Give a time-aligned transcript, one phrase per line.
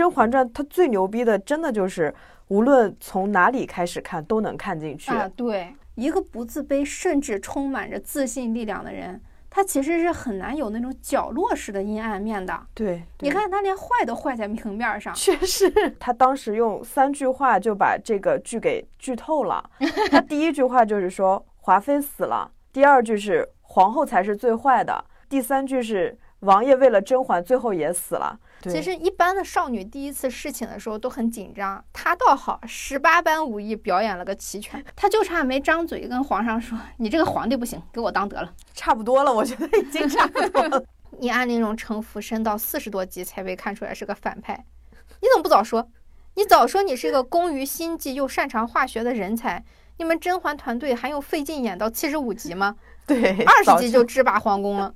[0.00, 2.14] 甄嬛传》它最牛逼的，真的就是
[2.48, 5.10] 无论从哪里开始看都能看进去。
[5.12, 12.58] 啊，对，一个不自卑，甚至充满着自信力量的人，他其实是很难有那种角落式的阴暗面的。
[12.72, 15.12] 对，你看他连坏都坏在明面上。
[15.12, 19.62] 确实， 他当时用三句话就把这个剧给剧透了。
[20.10, 28.40] 他第一句话就是说华妃死了，第二句是皇后才是最坏的，第三句是王爷为了甄嬛最后也死了。
[28.62, 40.82] 其实一般的少女第一次侍寝的时候都很紧张，她倒好，十八般武艺表演了个齐全， 她就差没张嘴跟皇上说：“你这个皇帝不行，给我当得了。”差不多了，我觉得已经差不多了。
[41.18, 44.64] 你安陵容城府深到四十多级才被看出来是个反派，
[45.20, 45.88] 你怎么不早说？
[46.34, 49.64] 你早说你是一个工于心计又擅长化学的人才，
[49.96, 52.76] 你们甄嬛团队还用费劲演到七十五集吗？
[53.06, 54.94] 对，二十集就制霸皇宫了。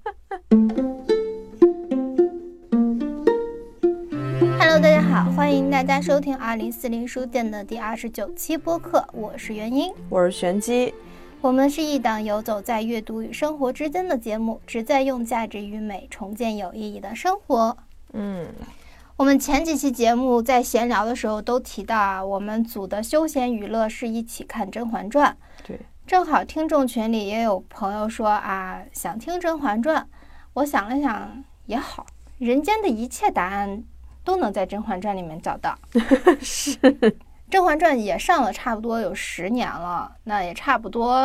[4.66, 10.94] Hello，大家好，欢迎大家收听二零四零书店的第二十九期播客，我是元英，我是玄机，
[11.42, 17.77] 我们是一档游走在阅读与生活之间的节目，旨在用价值与美重建有意义的生活。
[18.14, 18.47] 嗯，
[19.19, 25.36] 我们前几期节目在闲聊的时候都提到啊，我们组的休闲娱乐是一起看《甄嬛传》，
[25.69, 30.03] 对，正好听众群里也有朋友说啊，想听《甄嬛传》，
[30.55, 32.06] 我想了想也好，
[32.38, 33.84] 人间的一切答案。
[34.25, 35.78] 都能在《甄嬛传》里面找到。
[36.41, 36.77] 是，
[37.50, 41.20] 《甄嬛传》也上了差不多有十年了，那也差不多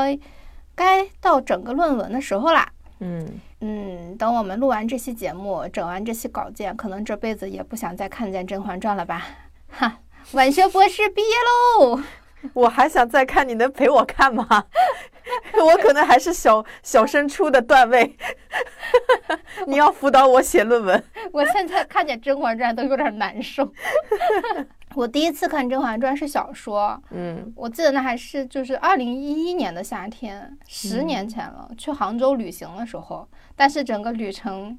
[0.75, 2.69] 该到整个论文的时候啦。
[2.99, 9.25] 嗯嗯，等我们录完这期节目，整完这期稿件，可能这辈子也不想再看见《甄嬛传》了吧？
[9.69, 9.99] 哈，
[10.33, 11.35] 晚学博士毕业
[11.87, 12.01] 喽！
[12.53, 14.65] 我还想再看，你能陪我看吗？
[15.63, 18.15] 我可能还是小小升初的段位，
[19.67, 21.03] 你要辅导我写论文。
[21.31, 23.71] 我现在看见《甄嬛传》都有点难受。
[24.95, 33.27] 我第一次看《甄嬛传》是小说，嗯，我记得那还是就是二零一一年的夏天，十年前了，去杭州旅行的时候。
[33.55, 34.77] 但是整个旅程，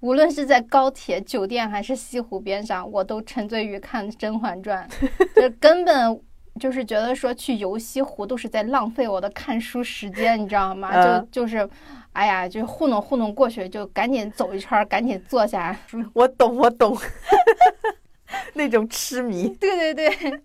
[0.00, 4.88] 无论是在高铁、酒店还是西湖边上，我都沉醉于看《甄嬛传》，
[5.40, 6.20] 就根本。
[6.58, 10.90] 就是觉得说去游西湖都是在浪费我的看书时间，你知道吗？
[11.30, 11.68] 就就是，
[12.12, 15.76] 哎呀，就糊弄糊弄过去，就赶紧走一圈，赶紧坐下。
[16.14, 16.96] 我懂，我懂，
[18.54, 19.48] 那种痴迷。
[19.60, 20.40] 对对对。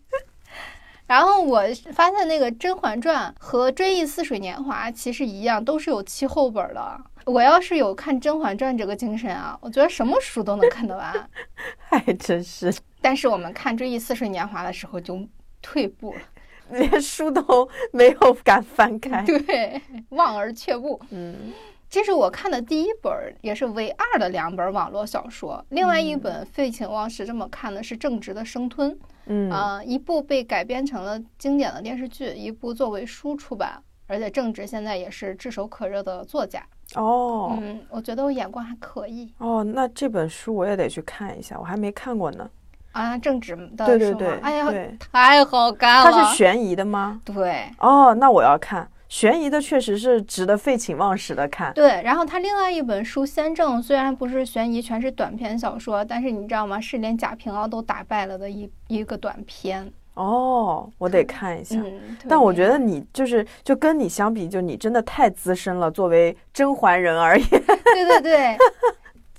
[1.08, 1.62] 然后我
[1.92, 7.02] 发现那个《甄嬛传》和《追忆似水年华》其实一样，都是有期后本的。
[7.26, 11.30] 我要是有看《甄嬛传》这个精神啊，我觉得什么书都能看得完。
[11.78, 12.74] 还真是。
[13.02, 15.28] 但是我们看《追忆似水年华》的时候就。
[15.62, 16.22] 退步了，
[16.72, 21.00] 连书都 没有敢翻开，对，望而却步。
[21.10, 21.54] 嗯，
[21.90, 23.12] 这是我看的第一本，
[23.42, 25.64] 也是唯二的两本网络小说。
[25.70, 28.98] 另外一本废寝忘食这么看的是正直的生吞。
[29.28, 33.82] 嗯啊，一部被改编成了经典的电视剧，一部作为书出版。
[34.08, 36.62] 而且正直现在也是炙手可热的作家。
[36.96, 39.34] 哦，嗯，我觉得我眼光还可以。
[39.38, 42.50] 哦，那这本书我也得去看一下，我还没看过呢。
[42.92, 44.68] 啊，正直的对对对，哎呀，
[45.12, 46.12] 太好看了！
[46.12, 47.22] 它是悬疑的吗？
[47.24, 47.66] 对。
[47.80, 51.74] 哦，那我要看悬疑的，确实是值得废寝忘食的看。
[51.74, 56.80] 对，然后他另外一本书《先正》，虽然不是悬疑，全是短篇小说，但是你知道吗？
[56.80, 59.92] 是连贾平凹都打败了的一一个短篇。
[60.14, 61.78] 哦，我得看一下。
[61.78, 62.18] 嗯。
[62.28, 67.48] 但我觉得你就是就跟你相比，就你真的太资深了，作为甄嬛人而言。
[67.50, 68.58] 对对对。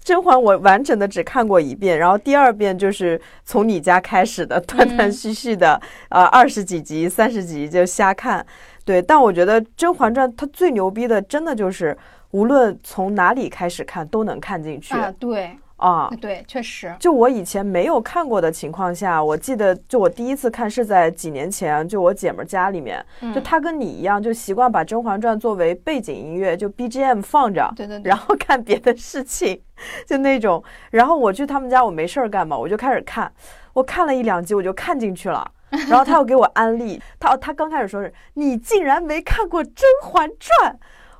[0.02, 8.44] 甄嬛我完整的只看过一遍，然后第二遍就是从你家开始的断断续续的，呃，二十几集、三十集就瞎看。
[8.84, 11.96] 对，但我觉得《甄嬛传》它最牛逼的，真的就是
[12.32, 14.94] 无论从哪里开始看都能看进去。
[14.94, 15.56] 啊，对。
[15.82, 23.04] 啊，对，确实，就我以前没有看过的情况下，我记得就我第一次看是在几年前，就我姐们家里面，
[23.34, 29.60] 就她跟你一样，就习惯把《甄嬛传》作为背景音乐，就 BGM 放着，对对，然后看别的事情，
[30.06, 30.62] 就那种。
[30.92, 33.32] 然后我去他们家，我没事儿干嘛，我就开始看，
[33.72, 35.50] 我看了一两集，我就看进去了。
[35.88, 40.72] 然后他又给我安利，他他刚开始说是你竟然没看过《甄嬛传》，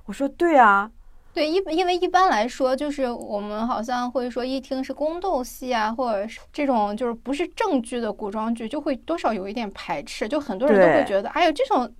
[0.05, 0.91] 我说对啊。
[1.35, 11.91] 对，一因为一般来说，就是我们好像会说，一听是宫斗戏啊，或者是这种就是不是正剧的古装剧，就会多少有一点排斥，就很多人都会觉得，哎呦，这种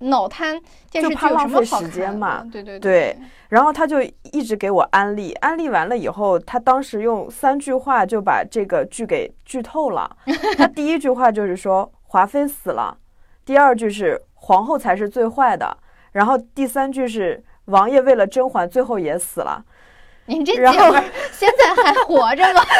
[0.00, 0.60] 脑瘫
[0.90, 2.50] 电视剧有什么好看？
[2.50, 3.16] 对对对。
[3.50, 4.02] 然后他就
[4.32, 10.16] 一直给我安利，安利完了以后，他当时用三句话就把这个剧给剧透了。
[10.56, 12.98] 他第一句话就是说华妃死了，
[13.44, 15.78] 第二句是皇后才是最坏的，
[16.10, 17.44] 然后第三句是。
[17.70, 19.64] 王爷为了甄嬛，最后也死了。
[20.26, 21.02] 你这姐们
[21.32, 22.62] 现在还活着吗？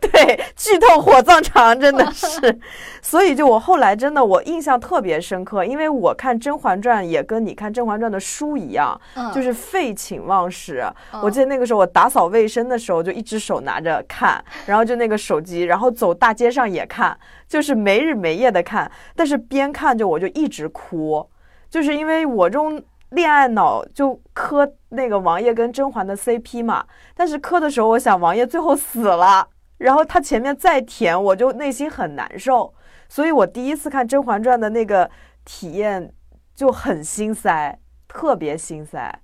[0.00, 2.58] 对，剧透火葬场真的是，
[3.00, 10.84] 所以就我后来真的我印象特别深刻，因为我看《甄嬛传》也跟你看《甄嬛传》的书一样，嗯就是废寝忘食。
[11.12, 17.16] 嗯我记得那个时候我打扫卫生的时候，就一只手拿着看，然后就那个手机，然后走大街上也看，
[17.46, 21.24] 就是没日没夜的看，但是边看就我就一直哭，
[21.70, 26.84] 就是因为我这种恋爱脑就磕那个王爷跟甄嬛的 CP 嘛，
[27.14, 32.74] 但是磕的时候我想王爷最后死了，然后他前面再甜，我就内心很难受，
[33.08, 35.10] 所以我第一次看《甄嬛传》的那个
[35.44, 36.12] 体验
[36.54, 39.20] 就很心塞，特别心塞。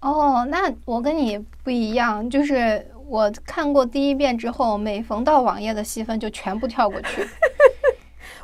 [0.00, 7.26] 哦，那我跟你不一样，就是我看过第一遍之后，每逢到王爷的戏份就全部跳过去。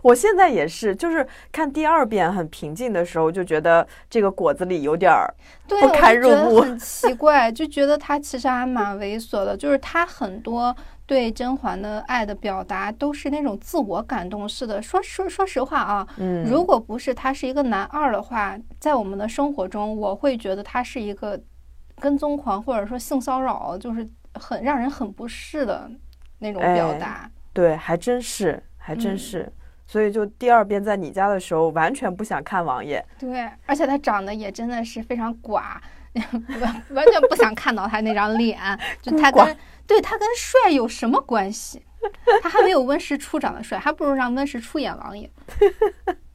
[0.06, 5.34] 我现在也是，就是看第二遍很平静的时候，就觉得这个果子里有点儿，
[5.66, 10.74] 不堪入目很奇怪，就觉得他其实还蛮猥琐的，就是他很多
[11.06, 14.80] 对甄嬛的爱的表达都是那种自我感动式的。
[14.80, 21.40] 说说说实话啊，嗯，如果不是他是一个男二的话，在我们的生活中，我会觉得他是一个
[21.98, 25.90] 跟踪狂，或者说性骚扰，就是很让人很不适的
[26.38, 27.28] 那种表哎达。
[27.52, 29.52] 对，还真是，还真嗯是。
[29.86, 33.04] 所以就第二遍在你家的时候，完全不想看王爷。
[33.18, 35.76] 对，而且他长得也真的是非常寡，
[36.60, 38.58] 完 完全不想看到他那张脸。
[39.00, 39.56] 就他跟
[39.86, 41.82] 对他跟帅有什么关系？
[42.42, 45.30] 他还没有温实初长得帅，还不如让温实初演王爷。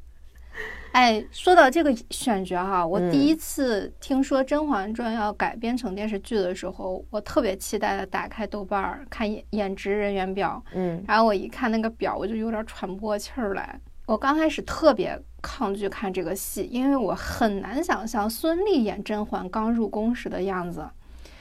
[0.91, 13.79] 哎，说到这个选角哈、我第一次听说《甄嬛传》要改编成电视剧的时候，我特别期待的打开豆瓣儿看演演职人员表，嗯然后我一看那个表，我就有点喘不过气儿来。
[14.05, 20.85] 我刚开始特别抗拒看这个戏，因为我很难想象孙俪演甄嬛刚入宫时的样子。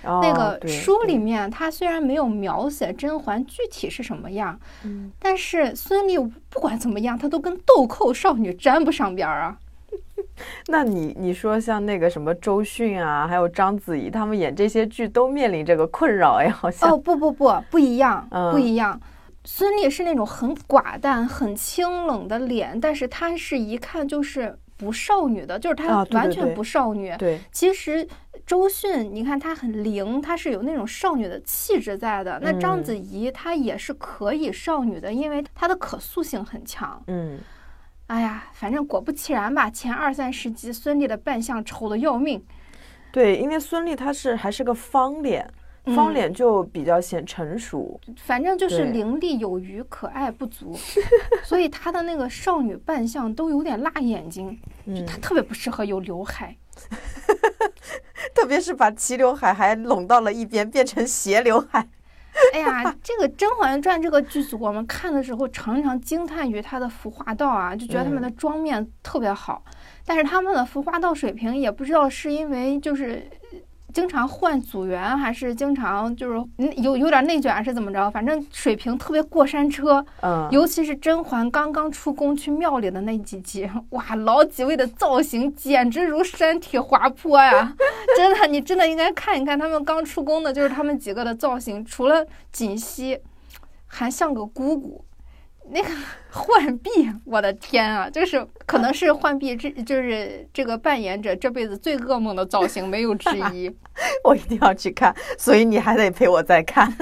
[0.02, 9.58] 那哦个书里面，它虽然没有描写甄嬛具体是什么样，嗯但是孙俪不管怎么样，她都跟豆蔻少女沾不上边儿啊。
[10.68, 16.90] 那你你说像那个什么周迅啊，还有章子怡，他们演这些剧都面临这个困扰哎，好像。
[16.90, 19.00] 哦，不不不，不一样，嗯不一样。
[19.44, 27.14] 孙俪是那种很寡淡、很清冷的脸，但是她是一看就是不少女的，就是她完全不少女。
[27.18, 28.08] 对，其实
[28.46, 32.40] 周迅，你看她很灵，她是有那种少女的气质在的。
[32.42, 37.00] 那章嗯子怡她也是可以少女的，因为她的可塑性很强。
[37.06, 37.38] 嗯，
[38.06, 42.42] 哎呀，反正果不其然吧，前二三十集孙俪的扮相丑的要命。
[43.12, 45.48] 对，因为孙俪她是还是个方脸，
[45.86, 47.98] 方嗯脸就比较显成熟。
[48.16, 50.76] 反正就是伶俐有余，可爱不足，
[51.42, 56.56] 所以她的那个少女扮相都有点辣眼睛，嗯，她特别不适合有刘海。
[58.34, 61.86] 特别是把齐刘海还拢到了一边，变成斜刘海。
[62.54, 69.62] 哎呀，这个《甄嬛传》这个剧组，我们看的时候常常惊叹于它的服化道啊，就觉得他们的妆面特别好，
[70.06, 73.28] 但是他们的服化道水平也不知道是因为就是。
[73.92, 78.10] 经常换组员，还是经常就是嗯有有点内卷，还是怎么着？
[78.10, 80.04] 反正水平特别过山车。
[80.22, 87.74] 嗯，尤其是甄嬛刚刚出宫去庙里的那几集， 哇，老几位的造型简直如山体滑坡呀！
[88.16, 93.18] 真的，你真的应该看一看他们刚出宫的，就是他们几个的造型，除了锦汐，
[93.86, 95.04] 还像个姑姑。
[95.72, 95.88] 那个
[96.30, 96.90] 浣碧，
[97.24, 103.74] 我的天啊，就是可能是浣碧这就是这个扮演者这辈子最噩梦的造型，没有之一。
[104.24, 106.92] 我一定要去看，所以你还得陪我再看。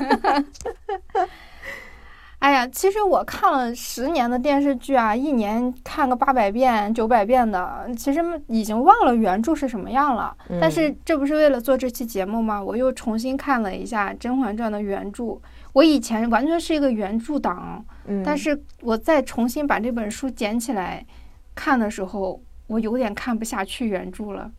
[2.40, 10.36] 哎呀，其实我看了十年的电视剧啊，一年看个八百遍、九百遍的，其实已经忘了原著是什么样了。
[10.60, 12.62] 但是这不是为了做这期节目吗？
[12.62, 15.36] 我又重新看了一下《甄嬛传》的原著。
[15.72, 21.06] 我以前完全是一个原著党，嗯，但是我再重新把这本书捡起来
[21.54, 24.50] 看的时候，我有点看不下去原著了，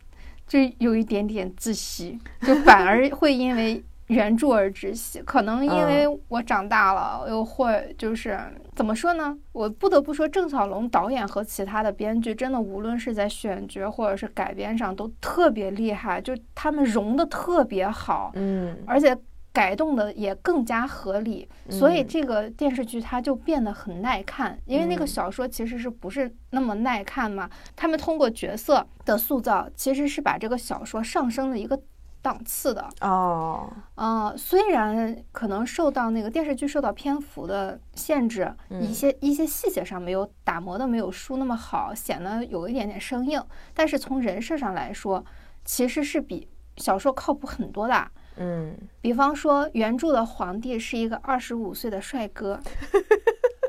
[0.46, 3.82] 就有一点点窒息，就反而会因为。
[4.10, 8.36] 原著而窒息，可能因为我长大了，又或就是
[8.74, 9.38] 怎么说呢？
[9.52, 19.16] 我不得不说，郑晓龙导演和其他的编剧真的无论是在选角或者是改编上都特别厉害，就他们融的特别好，嗯，而且
[19.52, 24.58] 改动的也更加合理，所以嗯这个电视剧它就变得很耐看。
[24.66, 27.50] 因为那个嗯小说其实是不是那么耐看嘛？
[27.74, 31.80] 他们通过角色的塑造，其实是把这个小说上升了一个。
[32.22, 43.42] 档次的哦，呃，虽然可能受到那个电视剧受到篇幅的限制，嗯一些一些细节上没有打磨的没有书那么好，显得有一点点生硬。
[43.72, 45.24] 但是从人设上来说，
[45.64, 48.10] 其实是比小说靠谱很多的。
[48.42, 52.58] 嗯比方说，原著的皇帝是一个二十五岁的帅哥，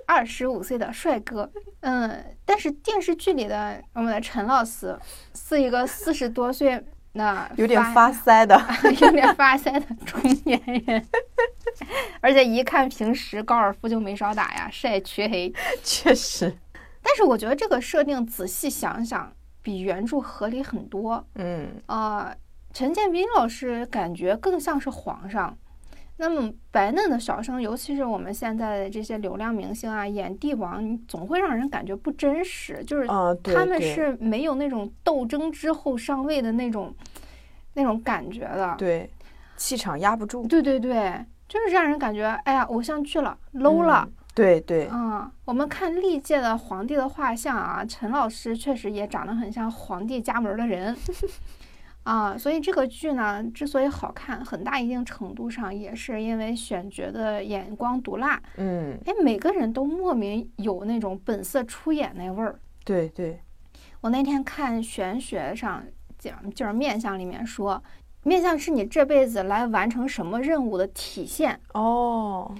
[0.07, 1.51] 二十五岁的帅哥，
[1.81, 4.97] 嗯，但是电视剧里的我们的陈老师
[5.35, 6.81] 是一个四十多岁
[7.13, 8.57] 那有点发腮的，
[9.01, 11.05] 有点发腮的中年人，
[12.21, 15.53] 而且一看平时高尔夫就没少打呀，晒黢黑。
[15.83, 16.57] 确实，
[17.01, 21.25] 但是我觉得这个设定仔细想想，比原著合理很多。
[21.35, 22.33] 嗯呃，
[22.73, 25.57] 陈建斌老师感觉更像是皇上。
[26.17, 33.07] 那么白嫩的小生，尤其是我们现在的这些流量明星啊，演帝王，你总会让人感觉不真实，就是
[33.43, 36.93] 他们是没有那种斗争之后上位的那种
[37.73, 38.75] 那种感觉的。
[38.77, 39.09] 对，
[39.57, 44.07] 气场压不住，对对对，就是让人感觉哎呀，偶像剧了，low 了。
[44.07, 50.95] 嗯对对，嗯，我们看历届的皇帝的画像啊，陈老师确实也长得很像皇帝家门的人
[52.03, 62.59] 啊，所以这个剧呢之所以好看，很大一定程度上也是因为选角的眼光毒辣，嗯哎，每个人都莫名有那种本色出演那味儿。
[62.83, 63.39] 对对，
[64.01, 65.83] 我那天看玄学上
[66.17, 67.81] 讲，就是面相里面说，
[68.23, 71.59] 面相是你这辈子来完成什么任务的体现。
[71.73, 72.51] 哦，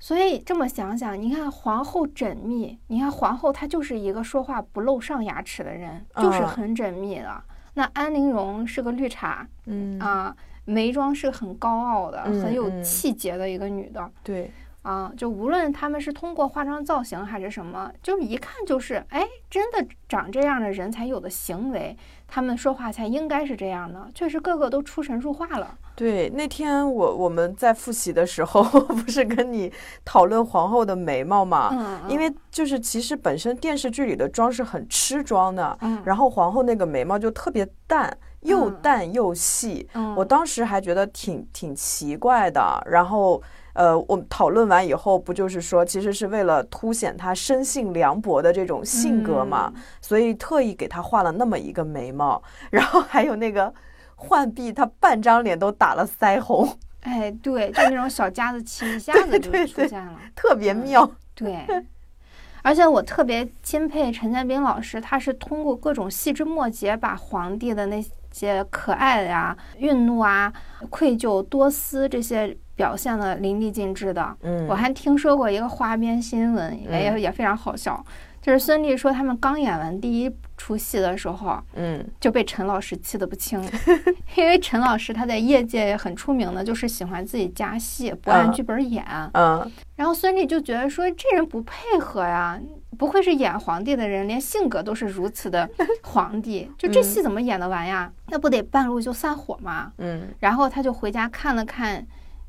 [0.00, 7.42] 所以这么想想，你看皇后缜密，你看皇后她就是一个说话不露上牙齿的人，就是嗯很缜密的。
[7.74, 14.50] 那安陵容是个绿茶嗯啊，眉庄是很高傲的、嗯很有嗯气节的一个女的对，
[14.82, 15.12] 啊。
[15.16, 24.10] 就无论他们是通过化妆造型还是什么，就是一看就是，哎，真的长这样的人才有的行为，他们说话才应该是这样的。
[24.14, 25.78] 确实，个个都出神入化了。
[25.96, 29.72] 对，那天我我们在复习的时候， 不是跟你
[30.04, 31.70] 讨论皇后的眉毛嘛？
[31.72, 42.82] 嗯，因为就是其实本身电视剧里的妆是很吃妆的，嗯，然后皇后那个眉毛就特别淡，又嗯淡又细，嗯我当时还觉得挺挺奇怪的。
[42.86, 43.40] 然后
[43.74, 53.72] 呃，我们讨论完以后，不就是说其实是为了凸显她生性凉薄的这种性格嘛，嗯所以特意给她画了那么一个眉毛， 然后还有那个
[54.28, 60.18] 浣碧，她半张脸都打了腮红，哎，对，就那种小家子气一下子就出现了。
[60.34, 61.10] 特别妙。
[61.34, 61.66] 对，
[62.62, 70.52] 而且我特别钦佩陈建斌老师，他是通过各种细枝末节，把皇帝的那些可爱呀、愠怒啊、
[70.90, 74.36] 愧疚、多思这些表现的淋漓尽致的。
[74.42, 78.04] 嗯，我还听说过一个花边新闻，也嗯也非常好笑，
[78.40, 80.30] 就是孙俪说他们刚演完第一
[80.64, 83.62] 出戏的时候，嗯就被陈老师气得不轻，
[84.34, 89.04] 因为陈老师他在业界也很出名的，就是喜欢自己加戏，不按嗯剧本演。
[89.34, 92.58] 嗯然后孙俪就觉得说这人不配合呀，
[92.96, 95.68] 不愧是演皇帝的人，连性格都是如此的
[96.02, 98.10] 皇帝，就这戏怎么演得完呀？
[98.28, 99.92] 那不得半路就散伙吗？
[99.98, 102.06] 嗯然后他就回家看了看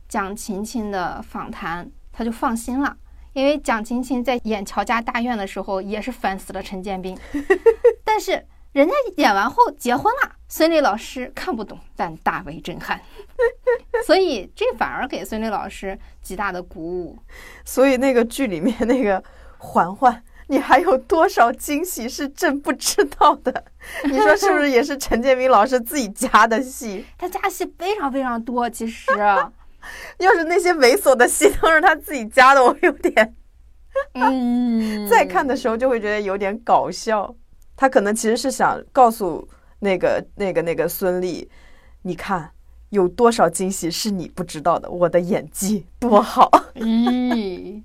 [0.08, 2.96] 蒋勤勤的访谈，他就放心了。
[3.36, 7.18] 因为蒋勤勤在演乔家大院的时候也是烦死了陈建斌，
[8.02, 8.32] 但是
[8.72, 12.98] 人家演完后结婚了，孙俪老师看不懂，但大为震撼，
[14.08, 17.20] 所以这反而给孙俪老师极大的鼓舞。
[17.66, 19.22] 所以那个剧里面那个
[19.58, 23.66] 环环，你还有多少惊喜是朕不知道的？
[24.06, 27.06] 你说是不是也是陈建斌老师自己加的戏？
[27.20, 29.12] 他加戏非常非常多，其实，
[30.20, 33.36] 要是那些猥琐的戏都是他自己加的，我有点
[34.14, 37.36] 嗯， 再看的时候就会觉得有点搞笑。
[37.78, 39.48] 他可能其实是想告诉
[39.80, 41.48] 那个那个那个孙俪，
[42.04, 42.52] 你看
[42.90, 46.50] 有多少惊喜是你不知道的，我的演技多好。
[46.76, 47.84] 咦，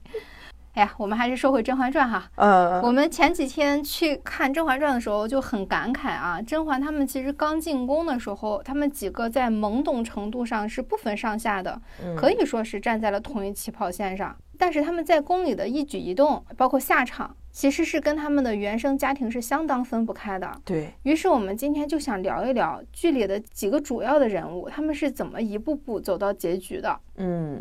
[0.73, 2.31] 哎呀，我们还是说回《甄嬛传》哈。
[2.37, 14.37] 呃，我们前几天去看《甄嬛传》的时候就很感慨啊，甄嬛他们其实刚进宫的时候，他们几个在懵懂程度上是不分上下的，嗯可以说是站在了同一起跑线上。
[14.57, 20.53] 但是他们在宫里的一举一动，包括下场，其实是跟他们的原生家庭是相当分不开的。
[20.65, 27.01] 对，于是我们今天就想聊一聊剧里的几个主要的人物，他们是怎么一步步走到结局的。
[27.17, 27.61] 嗯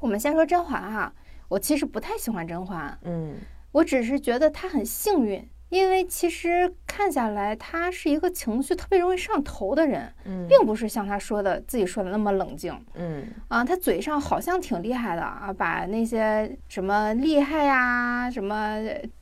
[0.00, 1.12] 我们先说甄嬛哈，
[1.50, 3.34] 我其实不太喜欢甄嬛，嗯
[3.72, 13.64] 我只是觉得她很幸运，因为其实看下来，她是一个情绪特别容易上头的人，嗯并不是像她说的自己说的那么冷静嗯啊。
[13.64, 18.54] 她嘴上好像挺厉害的啊，把那些什么厉害呀、什么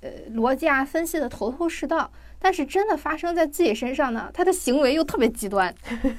[0.01, 5.75] 呃逻辑啊分析的头头是道，但是真的发生在自己身上呢，她的行为又特别极端。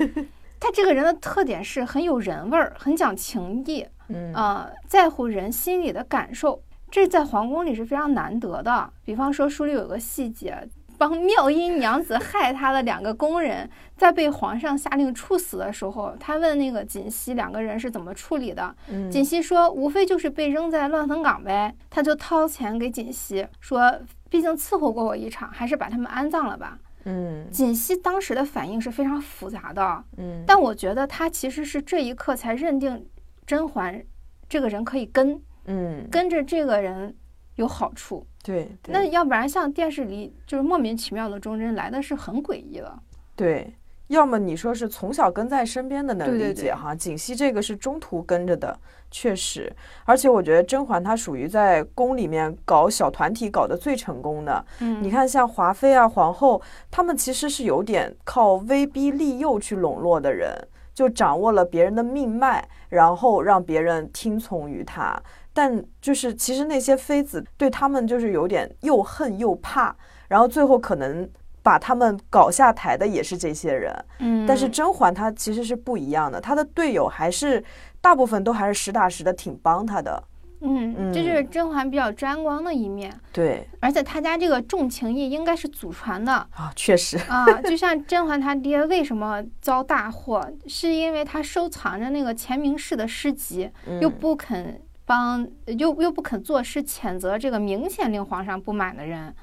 [0.60, 6.62] 她这个人的特点是很有人味儿，很讲情义，嗯呃，在乎人心里的感受，
[6.92, 8.92] 这在皇宫里是非常难得的。
[9.04, 18.76] 比方说，书里有个细节，帮妙音娘子害他的两个工人，在被皇上下令处死的时候，他问那个锦汐两个人是怎么处理的。
[18.90, 21.74] 嗯锦汐说，无非就是被扔在乱坟岗呗。
[21.90, 24.00] 他就掏钱给锦汐说，
[24.30, 26.78] 毕竟伺候过我一场，还是把他们安葬了吧。
[27.06, 33.08] 嗯锦汐当时的反应是非常复杂的，嗯，但我觉得他其实是这一刻才认定
[33.50, 34.00] 甄嬛
[34.48, 37.16] 这个人可以跟嗯跟着这个人
[37.56, 38.24] 有好处。
[38.44, 43.00] 对对那要不然像电视里就是莫名其妙的忠贞来的是很诡异的。
[43.36, 43.74] 对，
[44.06, 48.80] 要么你说是从小跟在身边的能理解哈，锦汐这个是中途跟着的，
[49.10, 49.76] 确实，
[50.06, 54.64] 而且我觉得甄嬛她属于在宫里面搞小团体搞得最成功的。
[54.80, 60.56] 嗯你看像华妃啊、皇后，她们其实是有点靠威逼利诱去笼络的人，
[61.00, 65.18] 就掌握了别人的命脉，然后让别人听从于他。
[65.54, 69.96] 但就是其实那些妃子对他们就是有点又恨又怕，
[70.28, 71.30] 然后最后可能
[71.64, 73.96] 把他们搞下台的也是这些人。
[74.20, 77.64] 嗯，但是甄嬛她其实是不一样的，她的队友还是
[78.02, 80.22] 大部分都还是实打实的挺帮她的。
[80.62, 87.46] 嗯，这就是甄嬛比较沾光的一面，对而且他家这个重情义应该是祖传的啊，确实，啊。
[87.62, 99.34] 就像甄嬛她爹为什么遭大祸，是因为他收藏着那个钱明氏的诗集，嗯又不肯帮，又又不肯作诗谴责这个明显令皇上不满的人。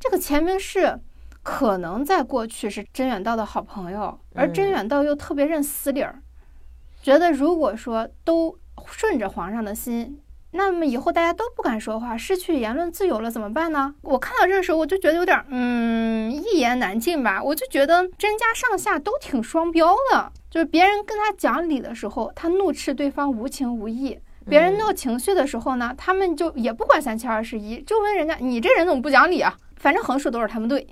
[0.00, 0.98] 这个钱明氏
[1.42, 6.22] 可能在过去是甄远道的好朋友，而甄嗯远道又特别认死理儿，
[7.02, 10.20] 觉得如果说都顺着皇上的心，
[10.52, 13.94] 那么以后大家都不敢说话，失去言论自由了，怎么办呢？
[14.02, 17.42] 我看到这个时候，我就觉得有点儿，嗯，一言难尽吧。
[17.42, 24.16] 我就觉得甄家上下都挺双标的，就是别人跟他讲理的时候，他怒斥对方无情无义；
[24.48, 29.56] 别人闹情绪的时候呢，他们就也不管三七二十一，就问人家你这人怎么不讲理啊？
[29.76, 30.86] 反正横竖都是他们对。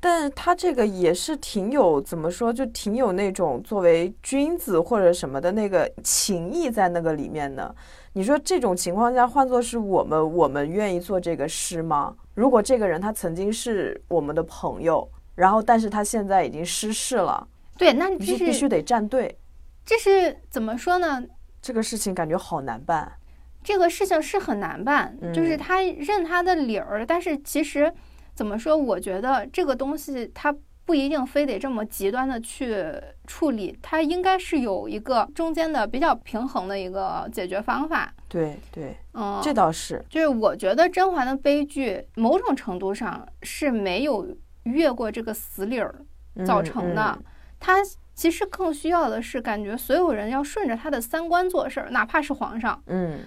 [0.00, 7.74] 但他这个也是挺有怎么说，就挺有那种作为君子或者什么的那个情谊在那个里面的。
[8.12, 12.14] 你说这种情况下，换作是我们，我们愿意做这个事吗？
[12.34, 17.46] 如果这个人他曾经是我们的朋友，然后但是他现在已经失势了，
[17.76, 19.38] 对，那你这是是必须得站队，
[19.84, 21.22] 这是怎么说呢？
[21.60, 23.12] 这个事情感觉好难办。
[23.62, 27.92] 这个事情是很难办，就是嗯他认他的理儿，但是其实
[28.38, 28.76] 怎么说？
[28.76, 32.86] 我觉得这个东西它不一定非得这么极端的去
[33.26, 38.14] 处理，它应该是有一个中间的比较平衡的一个解决方法。
[38.28, 44.24] 对对，嗯，这倒是，就是我觉得甄嬛的悲剧某种程度上是没有
[44.62, 45.92] 越过这个死理儿
[46.46, 47.24] 造成的，嗯
[47.58, 47.78] 她
[48.14, 52.80] 其实更需要的是感觉所有人要顺着他的三观做事儿，哪怕是皇上。
[52.86, 53.18] 嗯，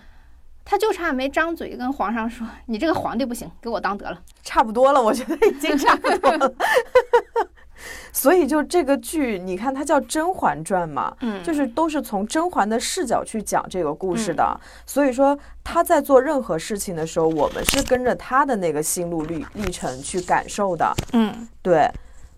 [0.64, 4.20] 他就差没张嘴跟皇上说：“你这个皇帝不行，给我当得了。
[4.44, 6.54] 差不多了，我觉得已经差不多了。
[8.14, 14.44] 所以就这个剧，你看它叫《甄嬛传》嘛，”嗯，就是都是从甄嬛的视角去讲这个故事的。
[14.44, 20.94] 嗯所以说她在做任何事情的时候，我们是跟着她的那个心路历历程去感受的。
[21.14, 21.90] 嗯，对，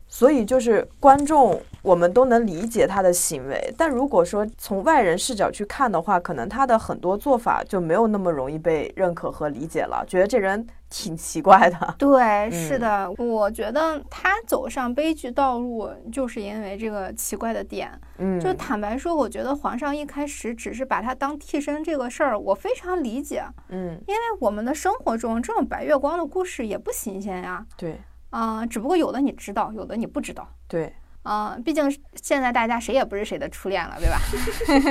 [0.07, 3.74] 所以就是观众，我们都能理解他的行为。
[3.78, 11.96] 但如果说从外人视角去看的话，可能他的很多做法就没有那么容易被认可和理解了，觉得这人挺奇怪的。
[12.00, 17.91] 对，是的，我觉得他走上悲剧道路，就是因为这个奇怪的点。
[18.17, 27.65] 嗯，就坦白说，我觉得皇上一开始只是把他当替身这个事儿，我非常理解，嗯，因为我们的生活中这种白月光的故事也不新鲜呀。
[27.76, 30.48] 对啊、只不过有的你知道，有的你不知道。
[30.67, 30.91] 对，
[31.23, 31.89] 啊、毕竟
[32.21, 34.19] 现在大家谁也不是谁的初恋了，对吧？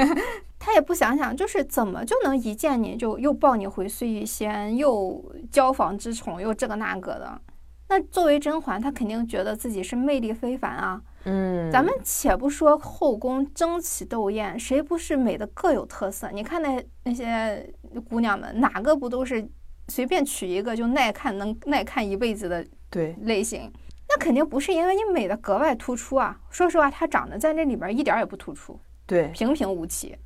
[0.58, 7.40] 他也不想想，就是怎么就能一见你就又抱你回碎玉仙，又交房之宠，又这个那个的。
[7.88, 11.02] 那作为甄嬛，她肯定觉得自己是魅力非凡啊。
[11.24, 16.30] 嗯，咱们且不说后宫争奇斗艳，谁不是美的各有特色？
[16.32, 17.70] 你看那那些
[18.08, 19.46] 姑娘们，哪个不都是
[19.88, 23.70] 随便娶一个就耐看能耐看一辈子的对类型，
[24.14, 26.38] 那肯定不是因为你美的格外突出啊。
[26.50, 30.16] 说实话，她长得在那里边一点儿也不突出，对，平平无奇。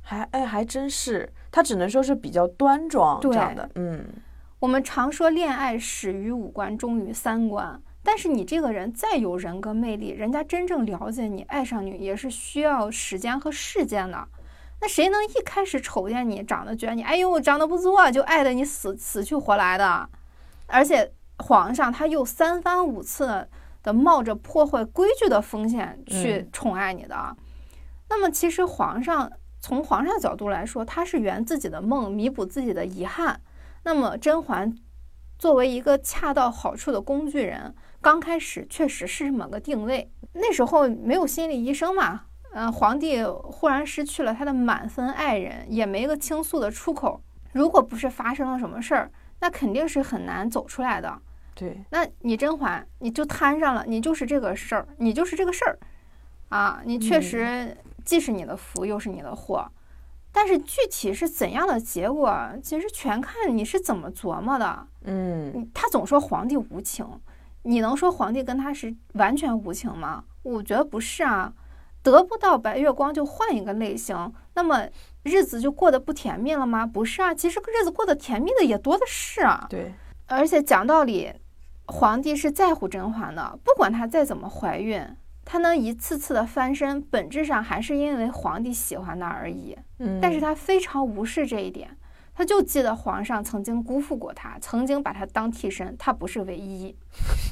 [0.00, 4.04] 还哎还真是，她只能说是比较端庄这样的，嗯，
[4.58, 7.80] 我们常说恋爱始于五官，终于三观。
[8.04, 14.26] 但是你这个人再有人格魅力，人家真正了解你、爱上你，也是需要时间和事件的。
[14.80, 20.08] 那谁能一开始瞅见你，长得觉得你，哎呦，长得不错，就爱的你死死去活来的？
[20.66, 23.48] 而且皇上他又三番五次
[23.82, 27.36] 的冒着破坏规矩的风险去嗯宠爱你的。
[28.08, 33.40] 那么其实皇上从皇上角度来说，他是圆自己的梦，弥补自己的遗憾。
[33.84, 34.76] 那么甄嬛
[35.38, 40.12] 作为一个恰到好处的工具人，刚开始确实是这么个定位。
[40.34, 47.22] 那时候没有心理医生嘛，呃，皇帝忽然失去了他的满分爱人，也没个倾诉的出口。
[47.52, 49.10] 如果不是发生了什么事儿，
[49.42, 51.20] 那肯定是很难走出来的。
[51.52, 55.78] 对，那你甄嬛你就摊上了，你就是这个事儿，你就是这个事儿，
[56.48, 59.68] 啊，你确实既是你的福又是你的祸。
[60.30, 64.86] 但是具体是怎样的结果，其实全看你是怎么琢磨的。
[65.02, 67.04] 嗯，他总说皇帝无情，
[67.64, 70.24] 你能说皇帝跟他是完全无情吗？
[70.44, 71.52] 我觉得不是啊。
[72.02, 74.88] 得不到白月光就换一个类型，那么
[75.22, 76.86] 日子就过得不甜蜜了吗？
[76.86, 79.66] 不是啊，其实日子过得甜蜜的也多的是啊。
[79.70, 79.94] 对，
[80.26, 81.32] 而且讲道理，
[81.86, 85.04] 皇帝是在乎甄嬛的，不管她再怎么怀孕。
[85.44, 89.76] 她能一次次的翻身，本质上还是因为皇帝喜欢她而已。
[89.98, 91.96] 嗯，但是她非常无视这一点，
[92.34, 96.96] 她就记得皇上曾经辜负过她，曾经把她当替身，她不是唯一。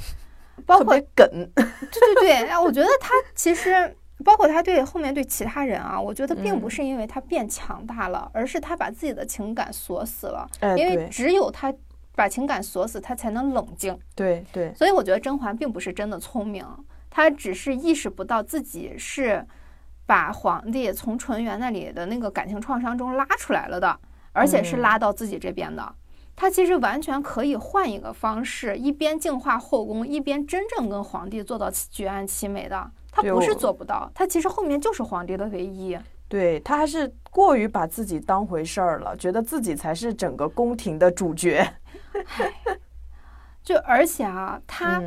[0.66, 10.48] 包括梗，对对对，哎，我觉得她其实包括他对后面对其他人啊，我觉得并不是因为他变强大了，而是他把自己的情感锁死了。
[10.76, 11.72] 因为只有他
[12.14, 13.98] 把情感锁死，他才能冷静。
[14.14, 16.64] 对对，所以我觉得甄嬛并不是真的聪明。
[17.08, 19.44] 他只是意识不到自己是
[20.06, 23.98] 把皇帝从纯元那里的那个感情创伤中拉出来了的，
[24.32, 25.94] 而且是拉到自己这边的。
[26.36, 32.90] 他其实完全可以换一个方式，一边净化后宫，一边真正跟皇帝做到举案齐眉的。
[33.10, 35.98] 他不是做不到，他其实后面就是皇帝的唯一。
[36.28, 41.66] 对他还是过于把自己当回事儿了，觉得自己才是整个宫廷的主角。
[43.62, 45.02] 就而且啊，他。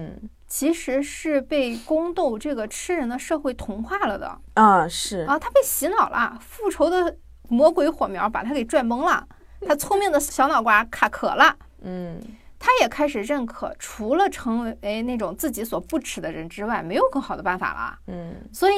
[0.45, 7.17] 其实是被宫斗这个吃人的社会同化了的啊，是啊，他被洗脑了，复仇的
[7.49, 9.27] 魔鬼火苗把他给拽懵了，
[9.67, 12.21] 他聪明的小脑瓜卡壳了，嗯，
[12.65, 18.75] 他也开始认可，除了成为那种自己所不耻的人之外，没有更好的办法了，嗯，所以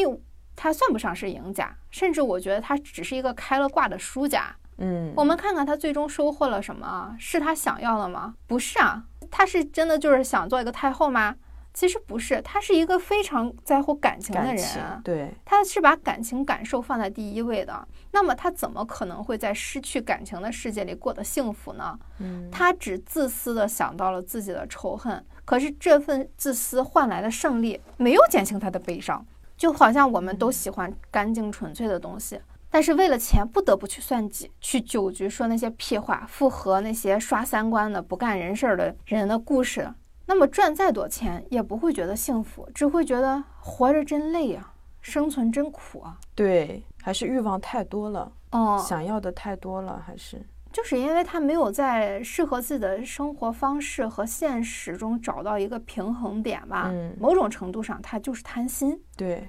[0.56, 8.34] 他算不上是赢家，甚至我觉得他只是一个开了挂的输家，嗯，我们看看他最终收获了什么，是他想要的吗？
[8.48, 11.36] 不是啊，他是真的就是想做一个太后吗？
[11.76, 17.86] 其实不是，他是一个非常在乎感情的人，对，他是把感情感受放在第一位的。
[18.12, 22.00] 那么他怎么可能会在失去感情的世界里过得幸福呢？
[22.20, 29.26] 嗯，他只自私的想到了自己的仇恨，可是这份自私换来的胜利没有减轻他的悲伤。
[29.58, 39.94] 就好像我们都喜欢干净纯粹的东西，但是为了钱不得不去算计，去酒局说那些屁话，附和那些刷三观的不干人事儿的人的故事。
[40.28, 46.20] 那么赚再多钱也不会觉得幸福，只会觉得活着真累啊，生存真苦啊。
[46.34, 50.42] 对，还是欲望太多了，哦，想要的太多了，还是
[50.74, 56.90] 就是因为他没有在适合自己的生活方式和现实中找到一个平衡点吧。
[56.92, 59.00] 嗯，某种程度上他就是贪心。
[59.16, 59.46] 对，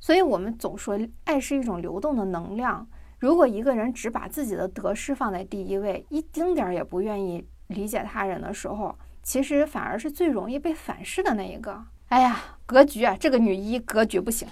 [0.00, 2.86] 所以我们总说爱是一种流动的能量。
[3.18, 8.94] 如果一个人只把自己的得失放在第一位，一丁点儿也不愿意理解他人的时候。
[9.22, 11.84] 其实反而是最容易被反噬的那一个。
[12.08, 14.46] 哎呀，格局啊，这个女一格局不行。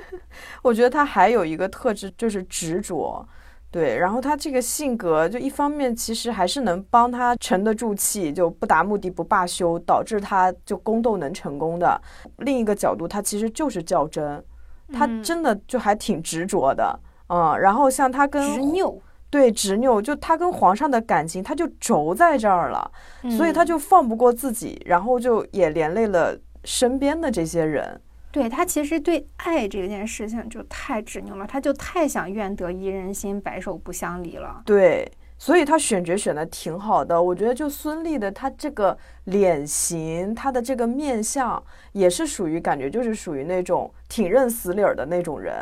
[0.62, 3.28] 我觉得她还有一个特质就是执着，
[3.70, 3.98] 对。
[3.98, 12.00] 然后她这个性格，就一方面其实还是能帮她沉得住气，就不达目的不罢休，导致她就宫斗能成功的。
[12.38, 14.42] 另一个角度，她其实就是较真，
[14.90, 16.98] 她真的就还挺执着的，
[17.28, 17.58] 嗯。
[17.58, 18.98] 然后像她跟执拗。
[19.34, 22.88] 对执拗，就他跟皇上的感情，他就轴在这儿了，
[23.36, 28.00] 所以他就放不过自己，然后就也连累了身边的这些人。
[28.30, 34.62] 对他其实对爱这件事情就太执拗了，他就太想愿得一人心，白首不相离了。
[34.64, 45.52] 对，所以他选角选的挺好的，我觉得就孙俪的她这个脸型，她的这个面相，也是属于感觉就是属于那种挺认死理儿的那种人。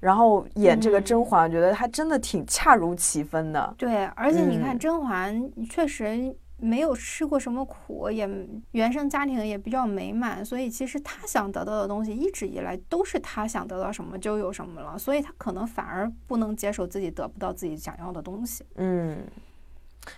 [0.00, 3.74] 然后演这个甄嬛，觉得她真的挺恰如其分的。
[3.76, 8.28] 对，而且你看甄嬛确实没有吃过什么苦，也
[8.72, 18.64] 原生家庭也比较美满，所以其实她想得到的东西一直以来都是她想得到什么就有什么了，所以她可能反而不能接受自己得不到自己想要的东西。
[18.76, 19.18] 嗯。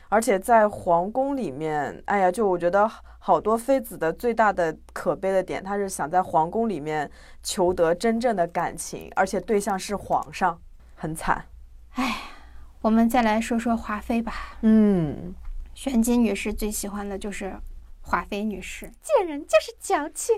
[0.08, 7.10] 而且在皇宫里面，哎呀，就我觉得好多妃子的最大的可悲的点，她是想在皇宫里面
[7.42, 10.60] 求得真正的感情，而且对象是皇上，
[10.94, 11.44] 很惨。
[11.94, 12.16] 哎，
[12.80, 14.58] 我们再来说说华妃吧。
[14.62, 15.34] 嗯，
[15.74, 17.54] 玄机女士最喜欢的就是
[18.02, 20.36] 华妃女士，贱人就是矫情。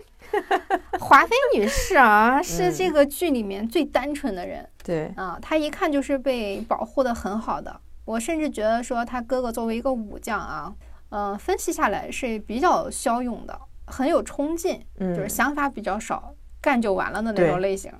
[0.98, 4.68] 华妃女士啊， 是这个剧里面最单纯的人。
[4.82, 7.80] 对啊，她一看就是被保护的很好的。
[8.04, 10.74] 我甚至觉得说他哥哥作为一个武将啊，
[11.10, 17.92] 嗯、分析下来是比较骁勇的，很有冲劲，嗯，就是想法比较少，干就完了的那种类型。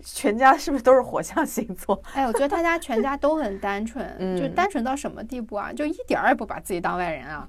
[0.00, 2.00] 全家是不是都是火象星座？
[2.14, 4.06] 哎，我觉得他家全家都很单纯，
[4.38, 5.72] 就嗯单纯到什么地步啊？
[5.72, 7.44] 就一点儿也不把自己当外人啊。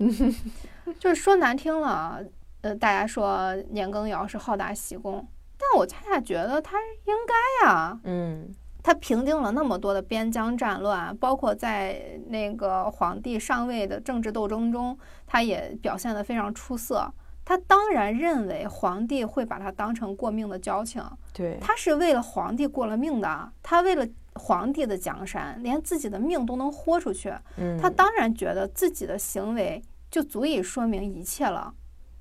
[0.99, 2.19] 就是说难听了啊，
[2.61, 5.27] 呃，大家说年羹尧是好大喜功，
[5.59, 17.11] 但我恰恰觉得他应该啊，嗯他平定了那么多的边疆战乱，包括在那个皇帝上位的政治斗争中，他也表现得非常出色。
[17.43, 31.73] 他当然认为皇帝会把他当成过命的交情，对，他是为了皇帝过了命的，他为了皇帝的江山，连自己的命都能豁出去，嗯，他当然觉得自己的行为就足以说明一切了。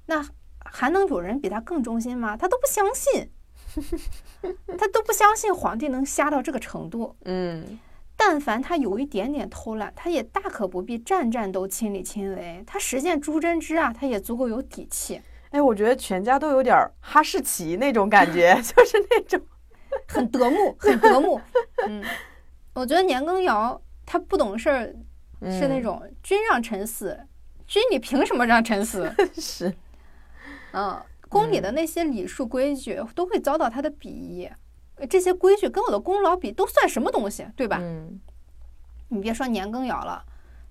[0.07, 0.27] 那
[0.64, 2.35] 还能有人比他更忠心吗？
[2.35, 3.31] 他都不相信，
[4.79, 7.16] 他都不相信皇帝能瞎到这个程度。
[7.24, 7.79] 嗯
[8.20, 12.64] 但凡他有一点点偷懒，他也大可不必战战都亲力亲为。
[12.66, 15.20] 他实现朱真之啊，他也足够有底气，
[15.51, 19.40] 哎，我觉得全家都有点哈士奇那种感觉， 就是那种，
[20.09, 21.40] 很得目，很得目。
[21.87, 22.03] 嗯，
[22.74, 24.87] 我觉得年羹尧他不懂事儿，
[25.53, 27.16] 是那嗯种君让臣死，
[27.68, 29.09] 君你凭什么让臣死？
[29.38, 29.72] 是，
[30.72, 34.51] 嗯，宫里的那些礼数规矩都会遭到他的鄙夷，
[34.97, 37.79] 呃这些规矩跟我的功劳比都算什么东西，对吧？
[37.81, 38.21] 嗯
[39.11, 40.23] 你别说年羹尧了，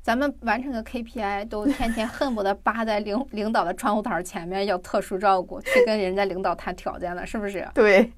[0.04, 7.67] 咱们完成个 KPI 都天天恨不得扒在领 领导的窗户台前面要特殊照顾，去跟人家领导谈条件了，是不是？
[7.74, 8.12] 对，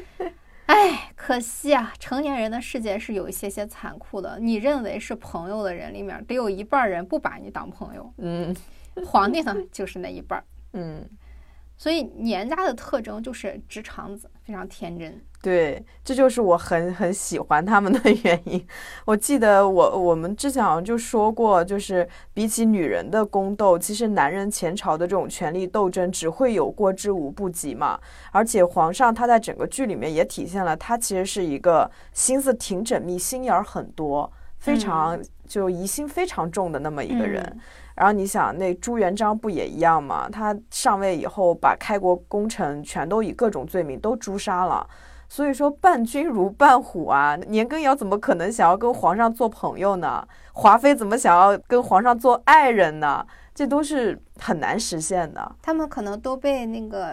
[0.64, 4.38] 哎，可惜啊，成年人的世界是有一些些残酷的。
[4.40, 8.10] 你认为是朋友的人里面，得有一半人不把你当朋友。
[8.18, 8.56] 嗯
[9.04, 10.44] 皇帝呢，就是那一半儿。
[10.72, 11.06] 嗯。
[11.78, 15.18] 所以年家的特征就是直肠子，非常天真。
[15.40, 18.66] 对，这就是我很很喜欢他们的原因。
[19.04, 27.96] 我记得我我们之前好像就说过，就是比起女人的宫斗，其实男人前朝的这种权力斗争只会有过之无不及嘛。
[28.32, 37.40] 而且皇上他在整个剧里面也体现了，他其实是一个心思挺缜密、心眼儿很多、非常就疑心非常重的那么一个人。
[37.44, 37.60] 嗯
[37.98, 40.28] 然后你想，那朱元璋不也一样吗？
[40.30, 44.88] 他上位以后，把开国功臣全都以各种罪名都诛杀了。
[45.28, 47.34] 所以说，伴君如伴虎啊！
[47.48, 50.24] 年羹尧怎么可能想要跟皇上做朋友呢？
[50.52, 53.26] 华妃怎么想要跟皇上做爱人呢？
[53.52, 55.56] 这都是很难实现的。
[55.60, 57.12] 他们可能都被那个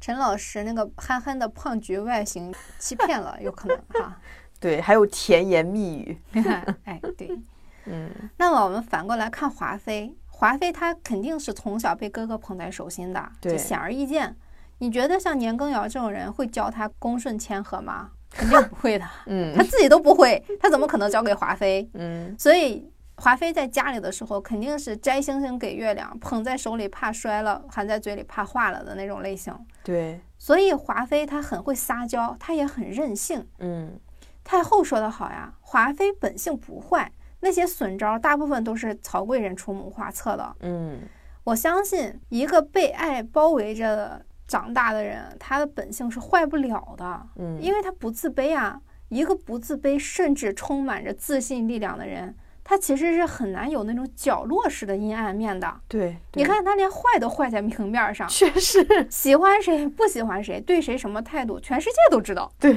[0.00, 4.18] 陈老师那个憨憨的胖橘外形欺骗了，有可能哈。
[4.58, 6.18] 对，还有甜言蜜语。
[6.84, 7.38] 哎，对。
[7.86, 14.36] 嗯那么我们反过来看华妃，华妃她肯定是从小被哥哥捧在手心的，对这显而易见。
[14.78, 18.10] 你觉得像年羹尧这种人会教她恭顺谦和吗？
[18.30, 21.88] 肯定不会的， 他嗯自己都不会，他怎么可能教给华妃？
[21.94, 29.54] 嗯所以华妃在家里的时候，肯定是摘星星给月亮，捧在手里怕摔了，含在嘴里怕化了的那种类型。
[29.82, 33.46] 对，所以华妃她很会撒娇，她也很任性。
[33.60, 33.98] 嗯
[34.44, 40.56] 太后说的好呀，华妃本性不坏，那些损招大部分都是曹贵人出谋划策的。
[40.60, 41.00] 嗯
[41.44, 48.80] 我相信一个被爱包围着长大的人，他的本性是坏不了的，嗯，因为他不自卑啊。
[49.08, 55.80] 一个不自卑，甚至充满着自信力量的人，他其实是很难有那种角落式的阴暗面的。
[55.86, 62.50] 对，你，看他连坏都坏在明面上，确实，喜欢谁不喜欢谁，对谁什么态度，全世界都知道。
[62.58, 62.74] 对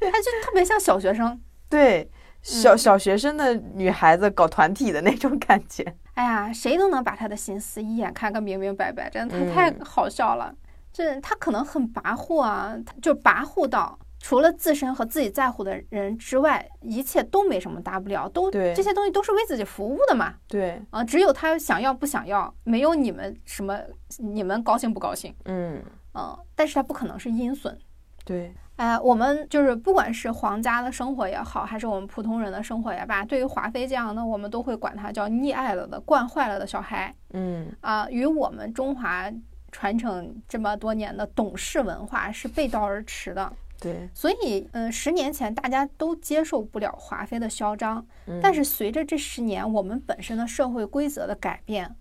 [0.00, 1.40] 他就特别像小学生。
[1.68, 2.10] 对，
[2.44, 5.82] 小嗯小学生的女孩子搞团体的那种感觉。
[6.12, 10.54] 哎呀，谁都能把他的心思一眼看个明明白白，真的嗯他太好笑了。
[10.92, 20.34] 这他可能很跋扈啊，就跋扈到除了自身和自己在乎的人之外，一切都没什么大不了，都这些东西都是为自己服务的嘛。
[20.46, 23.76] 对，啊，只有他想要不想要，没有你们什么
[24.18, 25.34] 你们高兴不高兴。
[25.46, 25.82] 嗯，
[26.14, 27.76] 嗯，但是他不可能是阴损。
[28.24, 39.30] 对，哎，我们就是不管是皇家的生活也好，还是我们普通人的生活也罢，对于华妃这样的，我们都会管她叫溺爱了的、惯坏了的小孩嗯啊，与我们中华
[39.70, 43.52] 传承这么多年的懂事文化是背道而驰的。
[43.80, 51.94] 对，所以，嗯，十年前大家都接受不了华妃的嚣张，嗯但是随着这十年我们本身的社会规则的改变，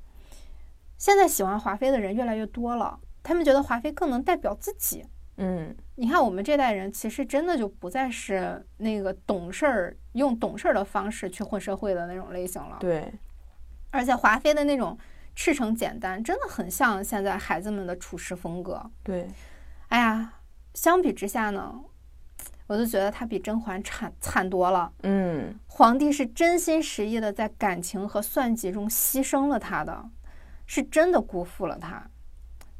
[0.98, 5.06] 现在喜欢华妃的人越来越多了，他们觉得华妃更能代表自己。
[5.38, 12.78] 嗯你看，我们这代人其实真的就不再是那个懂事儿、用懂事儿的方式去混社会的那种类型了。
[12.80, 13.12] 对，
[13.92, 14.98] 而且华妃的那种
[15.36, 18.92] 赤诚简单，真的很像现在孩子们的处事风格。
[19.02, 19.28] 对，
[19.88, 20.34] 哎呀，
[20.76, 21.80] 相比之下呢，
[22.68, 24.92] 我就觉得她比甄嬛惨惨多了。
[25.02, 30.10] 嗯，皇帝是真心实意的在感情和算计中牺牲了她的，
[30.68, 32.08] 是真的辜负了她，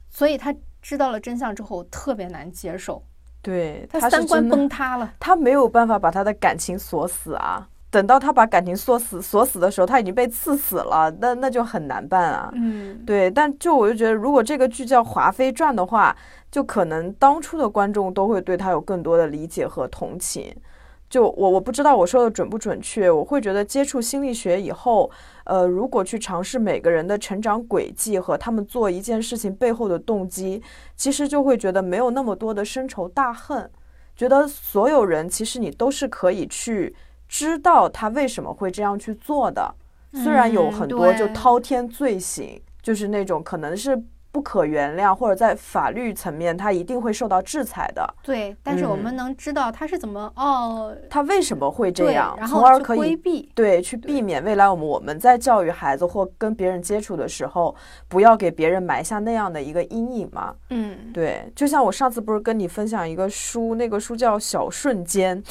[0.10, 3.02] 所以他知道了真相之后特别难接受，
[3.42, 5.14] 对，他三观崩塌了。
[5.20, 7.68] 他没有办法把他的感情锁死啊。
[7.90, 12.50] 等到他把感情锁死锁死的时候，他已经被刺死了，那那就很难办啊。
[12.56, 16.16] 嗯，对，但就我就觉得，如果这个剧叫《华妃传》的话，
[16.52, 20.56] 就可能当初的观众都会对他有更多的理解和同情。
[21.14, 25.12] 就我我不知道我说的准不准确，我会觉得接触心理学以后，
[25.44, 30.60] 呃，如果去尝试每个人的成长轨迹和他们做一件事情背后的动机，
[30.96, 33.70] 其实就会觉得没有那么多的深仇大恨，
[34.16, 36.96] 觉得所有人其实你都是可以去
[37.28, 39.76] 知道他为什么会这样去做的。
[40.14, 43.96] 虽然有嗯很多就滔天罪行，就是那种可能是
[44.34, 48.04] 不可原谅，或者在法律层面他一定会受到制裁的。
[48.24, 53.52] 对，但是我嗯们能知道他是怎么哦，他为什么会这，样，然后从而可以规避。
[53.54, 57.76] 对去避免未来我们我们在教育孩子或跟别人接触的时候，
[58.08, 60.52] 不要给别人埋下那样的一个阴影嘛。
[60.72, 65.42] 嗯，对，就像我上次不是跟你分享一个书，那个书叫《小瞬间》，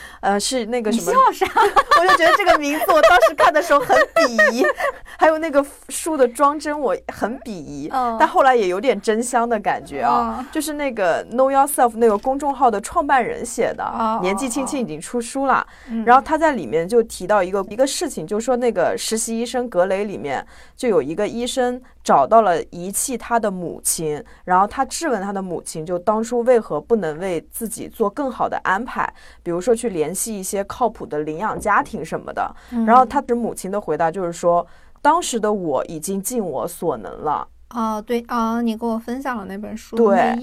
[0.20, 1.46] 呃，是那个什么笑啥？
[1.98, 4.62] 我就觉得这个名字我当时看的时候很鄙夷，
[5.18, 10.38] 还有那个书的装帧我很鄙夷，嗯但后来也有点真香的感觉啊。
[10.40, 15.66] 哦就是那个 Know Yourself 那个公众号的创办人写的，哦年纪轻轻已经出书了。
[15.90, 20.44] 嗯然后他在里面就提到一个一个事情，就是说那个实习医生格雷里面
[20.76, 32.54] 就有一个医生找到了遗弃他的母亲，然后他质问他的母亲，就当初为何不能为自己做更好的安排，比如说去联系一些靠谱的领养家庭什么的。
[32.72, 34.66] 嗯然后他的母亲的回答就是说，
[35.02, 37.46] 当时的我已经尽我所能了。
[37.70, 40.34] 哦，对哦，你给我分享了那本书对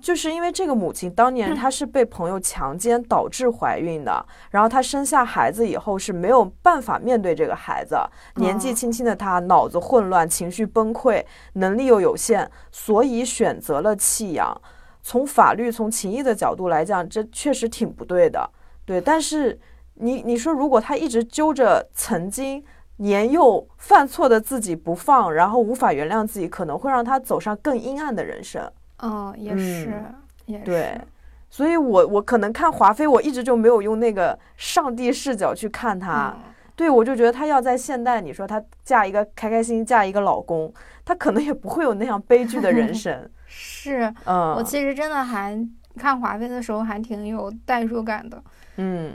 [0.00, 7.96] 就是因为这个母亲当年她是被朋友强奸导致怀孕的，然后她生下孩子以后是没有办法面对这个孩子，
[8.36, 14.60] 年纪轻轻的她脑子混乱，情绪崩溃，能力又有限，所以选择了弃养。
[15.02, 18.48] 从法律、从情义的角度来讲，这确实挺不对的。
[18.84, 19.58] 对，但是
[19.94, 22.64] 你你说，如果她一直揪着曾经
[23.02, 28.70] 年幼犯错的自己不放，然后无法原谅自己，可能会让他走上更阴暗的人生。
[28.98, 30.14] 哦，也是，嗯
[30.46, 31.00] 也是，对，
[31.50, 36.34] 所以我我可能看华妃，我一直就没有用那个上帝视角去看她。
[36.36, 40.72] 嗯对我就觉得她要在现代，你说她嫁一个开开心心嫁一个老公，
[41.04, 43.28] 她可能也不会有那样悲剧的人生。
[43.46, 45.56] 是嗯，我其实真的还
[45.98, 48.42] 看华妃的时候还挺有代入感的。
[48.76, 49.12] 嗯，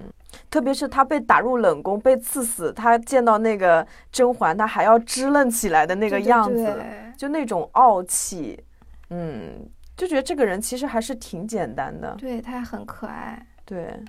[0.49, 8.61] 特别是他被打入冷宫、被刺死，他见到那个甄嬛，他还要支棱起来的那个样子，对就那种傲气，
[9.09, 12.15] 嗯，就觉得这个人其实还是挺简单的。
[12.17, 13.99] 对，他很可爱，对，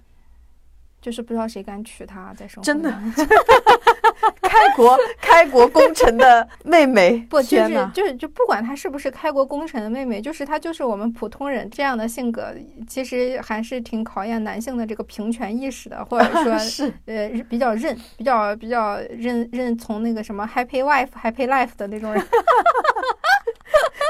[1.01, 3.27] 就是不知道谁敢娶她在生活真的中
[4.43, 7.59] 开国 开国功臣的妹妹， 不就！
[7.59, 12.55] 是就是就不管她是不是开国功臣的妹妹，就是她就是我们普通人这样的性格，
[12.89, 22.25] 其实还是挺考验男性的这个平权意识的，或者说是呃比较认比较比较认认从那个什么 happy wife happy life 的那种人。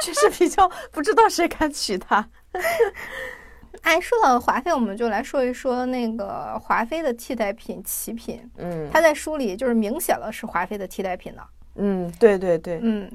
[0.03, 2.27] 确实比较不知道谁敢娶她。
[3.83, 8.49] 哎，说到华妃，我们就来说一说那个华妃的替代品齐嫔。
[8.57, 11.43] 嗯她在书里就是明写了是华妃的替代品的。
[11.77, 13.11] 嗯，对对对，嗯，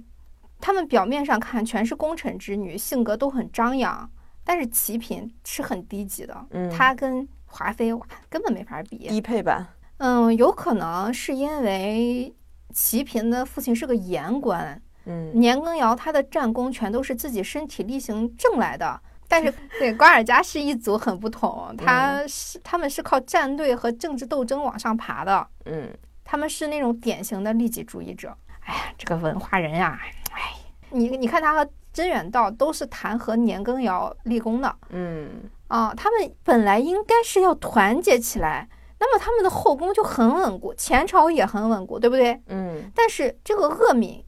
[0.60, 4.10] 他们表面上看全是功臣之女，性格都很张扬，
[4.44, 6.46] 但是齐嫔是很低级的。
[6.52, 9.10] 嗯她跟华妃哇根本没法比。
[9.10, 9.68] 低配版。
[9.98, 12.34] 嗯，有可能是因为
[12.74, 19.00] 齐嫔的父亲是个言官，嗯年羹尧他的战功全都是自己身体力行挣来的，
[19.34, 25.90] 但是对 瓜尔佳氏一族很不同，他是他们是靠战队和政治斗争往上爬的，嗯
[26.24, 28.36] 他们是那种典型的利己主义者。
[28.66, 30.00] 哎呀，这个文化人呀，
[30.32, 30.54] 哎，
[30.92, 35.30] 你你看他和甄远道都是弹劾年羹尧立功的嗯
[35.68, 38.70] 啊，他们本来应该是要团结起来。
[39.00, 42.42] 那么他们的后宫就很稳固，前朝也很稳固，对不对？
[42.48, 44.23] 嗯但是这个恶敏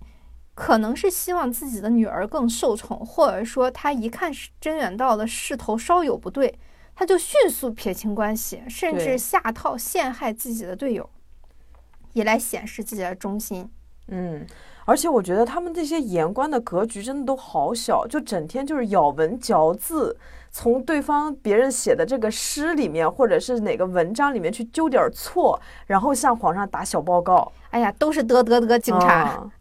[0.56, 6.58] 可能是希望自己的女儿更受宠，或者说他一看是甄远道的势头稍有不对，
[6.96, 11.10] 他就迅速撇清关系，甚至下套陷害自己的队友，
[12.14, 13.70] 以来显示自己的忠心。
[14.08, 14.48] 嗯，
[14.86, 20.16] 而且我觉得他们这些言官的格局真的都好小，就整天就是咬文嚼字，
[20.52, 27.52] 从对方别人写的这个诗里面，或者是哪个文章里面去揪点儿错，然后向皇上打小报告。
[27.72, 29.24] 哎呀，都是得得得警察。
[29.24, 29.52] 啊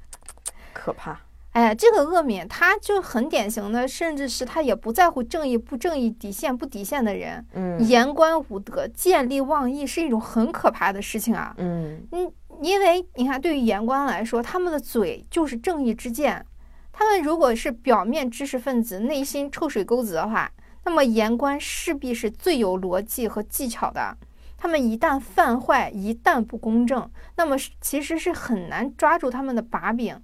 [0.84, 1.18] 可怕。
[1.52, 7.46] 哎，这个恶敏他就很典型的，甚至是他也不在乎正义不正义、底线不底线的人。
[7.54, 11.54] 嗯言官无德、见利忘义是一种很可怕的事情啊。
[11.56, 12.30] 嗯嗯，
[12.60, 16.44] 因为你看，对于言官来说，他们的嘴就是正义之剑。
[16.92, 20.50] 他们如果是表面知识分子，内心臭水沟子的话，
[20.84, 24.14] 那么言官势必是最有逻辑和技巧的。
[24.56, 30.20] 他们一旦犯坏，一旦不公正，那么是其实是很难抓住他们的把柄。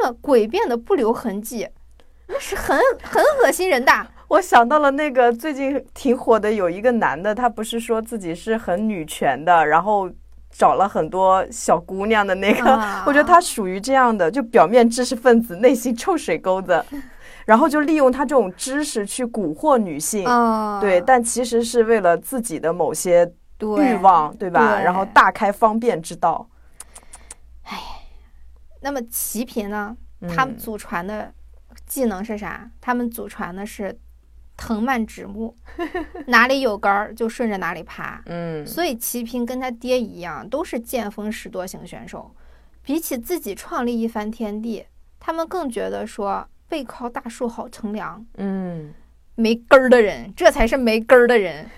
[0.00, 1.68] 那么诡辩的不留痕迹，
[2.26, 3.92] 那是很很恶心人的。
[4.28, 10.08] 我想到了那个最近挺火的，有一个男的，他不是说自己是很女权的，然后
[10.50, 16.82] 找了很多小姑娘的那个，啊我觉得他属于这样的，就表面知识分子，内心臭水沟子，
[17.44, 23.30] 然后就利用他这种知识去蛊惑女性，啊，对，但其实是为了自己的某些
[23.60, 24.76] 欲望，对吧？
[24.76, 26.48] 对然后大开方便之道，
[28.82, 29.96] 那么齐平呢？
[30.28, 31.32] 他们嗯祖传的
[31.86, 32.70] 技能是啥？
[32.80, 33.98] 他们祖传的是
[34.56, 35.56] 藤蔓植木，
[36.28, 38.22] 哪里有杆儿就顺着哪里爬。
[38.26, 42.34] 嗯所以齐平跟他爹一样，都是见风使舵型选手。
[42.82, 44.86] 比起自己创立一番天地，
[45.18, 48.24] 他们更觉得说背靠大树好乘凉。
[48.36, 48.92] 嗯
[49.34, 51.68] 没根儿的人，这才是没根儿的人。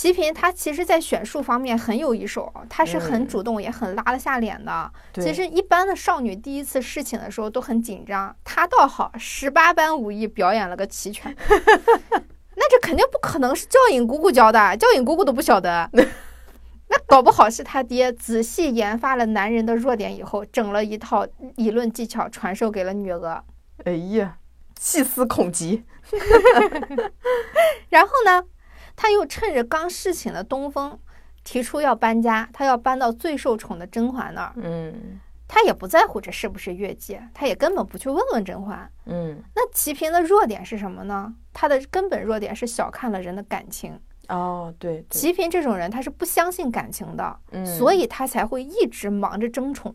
[0.00, 4.92] 齐平他其实，在选术方面很有一手，他是很嗯主动，也很拉得下脸的。
[5.14, 11.34] 其实一般的少女第一次侍寝的时候都很紧张，她倒好，十八般武艺表演了个齐全。
[12.54, 15.90] 那这肯定不可能是教引姑姑教的，教引姑姑都不晓得。
[16.90, 21.26] 那搞不好是他爹仔细研发了男人的弱点以后，整了一套
[21.56, 23.42] 理论技巧传授给了女儿。
[23.84, 24.36] 哎呀，
[24.78, 25.82] 细思恐极，
[27.90, 28.44] 然后呢，
[29.00, 30.98] 他又趁着刚侍寝的东风，
[31.44, 34.52] 提出要搬家，他要搬到最受宠的甄嬛那儿。
[34.56, 38.90] 嗯他也不在乎这是不是越界，他也根本不去问问甄嬛。
[39.06, 41.32] 嗯那齐嫔的弱点是什么呢？
[41.52, 43.98] 他的根本弱点是小看了人的感情。
[44.28, 49.94] 哦，对对，齐嫔这种人，他是不相信感情的，嗯所以他才会一直忙着争宠。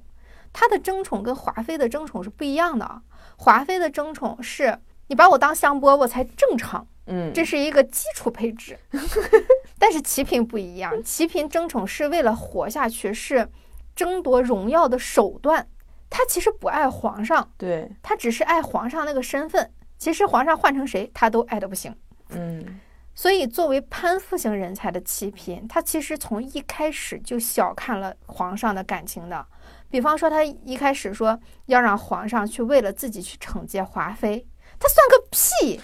[0.54, 3.02] 他的争宠跟华妃的争宠是不一样的。
[3.36, 8.78] 华妃的争宠是你把我当香饽饽才正常，嗯这是一个基础配置。
[9.78, 13.50] 但是齐嫔不一样，齐嫔争宠是为了活下去，是
[13.96, 15.68] 争夺荣耀的手段。
[16.10, 19.72] 她其实不爱皇上，对，她只是爱皇上那个身份。
[19.98, 21.96] 其实皇上换成谁，她都爱的不行。
[22.30, 22.80] 嗯
[23.16, 29.46] 所以，作为攀附型人才的齐嫔，她其实从一开始就小看了皇上的感情的。
[29.90, 34.48] 比方说，她一开始说要让皇上去为了自己去惩戒华妃，
[34.84, 35.80] 她算个屁！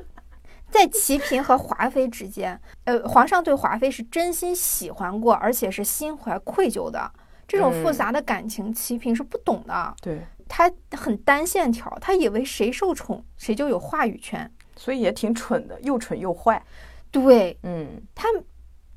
[0.70, 7.10] 在齐嫔和华妃之间，呃，皇上对华妃是真心喜欢过，而且是心怀愧疚的。
[7.48, 9.94] 这种复嗯杂的感情，齐嫔是不懂的。
[10.02, 14.50] 对，他很单线条，他以为谁受宠谁就有话语权。
[14.76, 16.62] 所以也挺蠢的，又蠢又坏，
[17.10, 18.28] 对，嗯他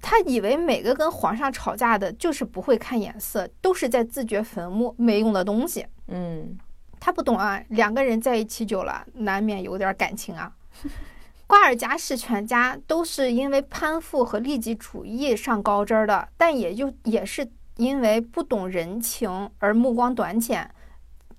[0.01, 5.85] 他以为每个跟皇上吵架的，就是不会看眼色，都是在自掘坟墓，没用的东西。
[6.07, 6.57] 嗯
[6.99, 10.51] 他不懂啊，两个人在一起久了，难免有点感情啊。
[11.47, 20.69] 瓜尔佳氏全家都是因为攀附和利己主义上高枝儿的，但也就也是因为不懂人情而目光短浅，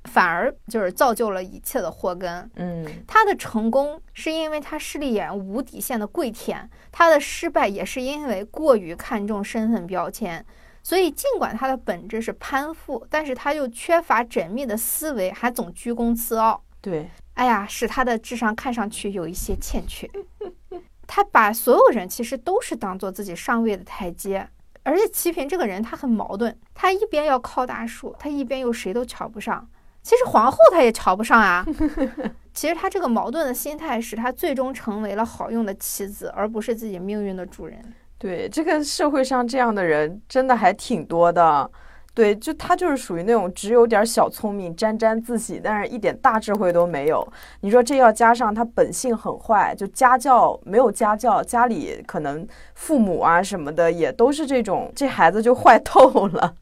[0.05, 2.51] 反而就是造就了一切的祸根。
[2.57, 10.45] 嗯他的成功是因为他势利眼无底线的跪舔，他的失败也是因为过于看重身份标签。
[10.83, 16.63] 所以，尽管他的本质是攀附，但是他又缺乏缜密的思维，还总居功自傲。
[16.81, 20.09] 对，哎呀，使他的智商看上去有一些欠缺。
[21.07, 24.49] 他把所有人其实都是当做自己上位的台阶，
[24.83, 29.69] 而且齐嫔这个人他很矛盾，他一边要靠大树，他一边又谁都瞧不上。
[30.03, 31.67] 其实皇后她也瞧不上啊。
[32.55, 37.95] 其实他这个矛盾的心态使他最终成为了好用的棋子，而不是自己命运的主人。
[38.21, 41.71] 对，这个社会上这样的人真的还挺多的。
[42.13, 47.27] 对，就他就是属于那种只有点小聪明、沾沾自喜，但是一点大智慧都没有。
[47.61, 56.55] 你说这要加上他本性很坏，就家教没有家教，家里可能父母啊什么的也都是这种，这孩子就坏透了。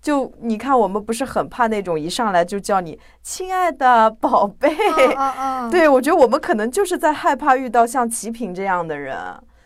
[0.00, 4.74] 就你看，我们不是很怕那种一上来就叫你亲爱的宝贝，
[5.14, 5.68] 啊啊！
[5.70, 9.16] 对，我觉得我们可能就是在害怕遇到像齐平这样的人。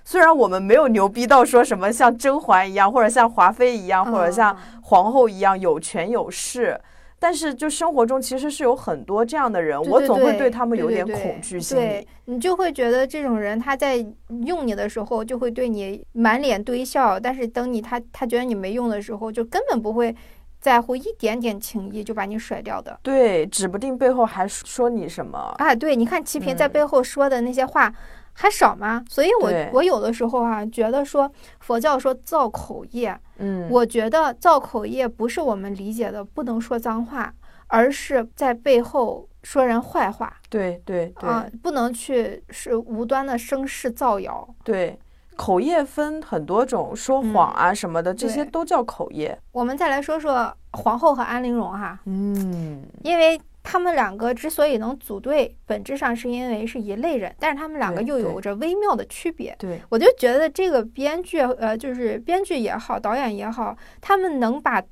[0.05, 6.81] 虽然我们没有牛逼到说什么像甄嬛一样，或者像华妃一样，或者像皇后一样有权有势，
[7.19, 11.81] 但是就生活中其实是有很多这样的人，我总会对他们有点恐惧心理。
[11.83, 13.97] 对你就会觉得这种人他在
[14.45, 20.15] 用你的时候就会对你满脸堆笑，但是等你他他觉得你没用的时候，就根本不会
[20.61, 22.99] 在乎一点点情谊就把你甩掉的。
[23.03, 25.39] 对，指不定背后还说你什么。
[25.59, 27.93] 啊，对，你看齐平在嗯背后说的那些话
[28.33, 29.05] 还少吗？
[29.09, 29.71] 所以我对。
[29.73, 31.31] 我有的时候啊，觉得说
[31.61, 37.33] 佛教说造口业，嗯，我觉得造口业不是我们理解的不能说脏话，
[37.69, 40.33] 而是在背后说人坏话。
[40.49, 44.49] 对对对、啊，不能去是无端的生事造谣。
[44.65, 44.99] 对，
[45.37, 49.39] 口业分很多种，说谎啊什么的，这些都叫口业。
[49.53, 59.55] 我们再来说说皇后和安陵容哈，嗯，因为他们两个之所以能组队，本质上是因为是一类人，但是他们两个又有着微妙的区别。
[59.59, 64.83] 对，我就觉得这个编剧，呃，就是编剧也好，导演也好，他们能把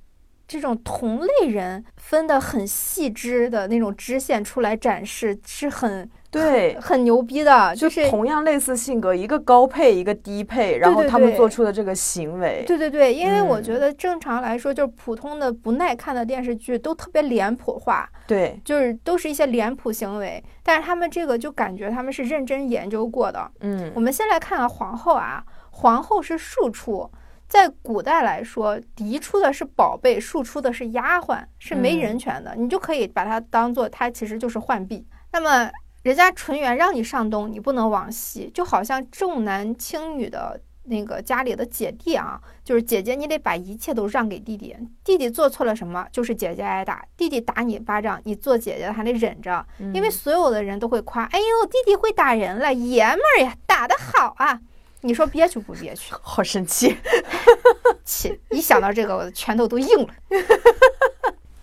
[0.46, 7.74] 这种同类人分得很细致的那种支线出来展示，是很对， 很牛逼的。
[7.74, 23.50] 就就是同样类似性格，一个高配，一个低配，然后他们做出的这个行为，对对对，因为我嗯觉得正常来说，就是普通的不耐看的电视剧都特别脸谱化，对，就是都是一些脸谱行为，但是他们这个就感觉他们是认真研究过的。
[23.60, 27.10] 嗯我们先来看看皇后啊，皇后是庶出，
[27.48, 35.04] 在古代来说，嫡出的是宝贝，庶出的是丫鬟，是没人权的，你就可以把它当做它其实就是浣碧。
[35.32, 35.70] 那么
[36.02, 40.60] 人家纯元让你上东，你不能往西，就好像重男轻女的。
[40.84, 44.74] 那个家里的姐弟啊，就是姐姐，你得把一切都让给弟弟。
[45.04, 47.04] 弟弟做错了什么，就是姐姐挨打。
[47.16, 54.58] 弟弟打你巴掌，你做姐姐的还得忍着，因为嗯所有的人都会夸，哎呦，弟弟会打人了，爷们儿呀，打得好啊！
[55.02, 56.12] 你说憋屈不憋屈？
[56.22, 56.96] 好生气，
[58.04, 58.40] 气！
[58.50, 60.14] 一想到这个，我的拳头都硬了。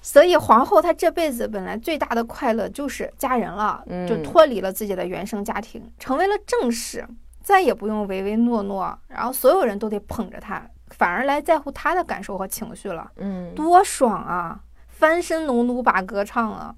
[0.07, 7.05] 所以皇后她这辈子本来最大的快乐就是嫁人了，就嗯脱离了自己的原生家庭，成为了正室，
[7.43, 13.11] 再也不用唯唯诺诺，然后所有人都得捧着她，反而来在乎她的感受和情绪了。
[13.17, 14.61] 嗯，多爽啊！
[14.87, 16.73] 翻身农奴把歌唱了，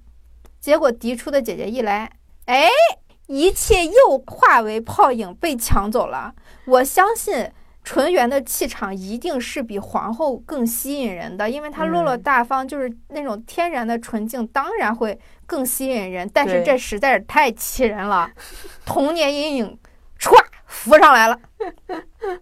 [0.59, 2.11] 结果嫡出的姐姐一来，
[2.45, 2.67] 哎，
[3.27, 6.34] 一切又化为泡影，被抢走了。
[6.65, 7.51] 我相信
[7.84, 16.30] 纯元的气场一定是比皇后更吸引人的，因为她落落嗯大方，就是那种天然的纯净，当然会更吸引人。
[16.34, 18.30] 但是这实在是太气人了，
[18.86, 19.77] 童年阴影
[20.19, 20.32] 歘
[20.65, 21.39] 浮上来了。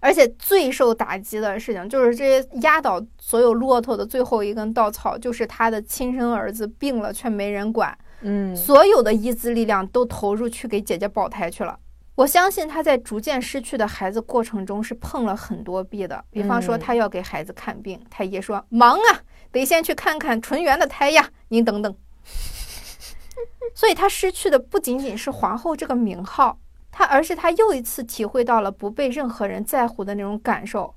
[0.00, 11.78] 而且最受打击的事情就是，这些压倒所有骆驼的最后一根稻草，就是他的亲生儿子病了却没人管，嗯，所有的意志力量都投入去给姐姐保胎去了。
[12.14, 21.96] 我相信他在逐渐失去的孩子过程中是碰了很多壁的，比方说嗯他要给孩子看病，太医说忙啊，得先去看看纯元的胎呀，您等等。
[23.74, 26.58] 所以他失去的不仅仅是皇后这个名号，
[26.90, 30.94] 他而是他又一次体会到了不被任何人在乎的那种感受。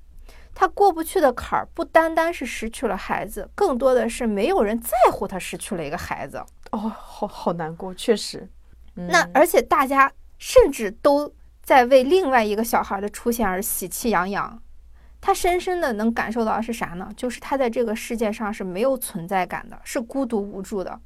[0.54, 6.44] 他过不去的坎儿，不单单是失去了孩子，更多的是没有人在乎他失去了一个孩子。
[6.72, 8.48] 哦，好好难过，确实。
[8.96, 10.12] 嗯那而且大家
[10.48, 11.34] 甚至都
[11.64, 14.62] 在为另外一个小孩的出现而喜气洋洋。
[15.20, 17.10] 他深深的能感受到是啥呢？
[17.18, 21.00] 就是他在这个世界上是没有存在感的，是孤独无助的。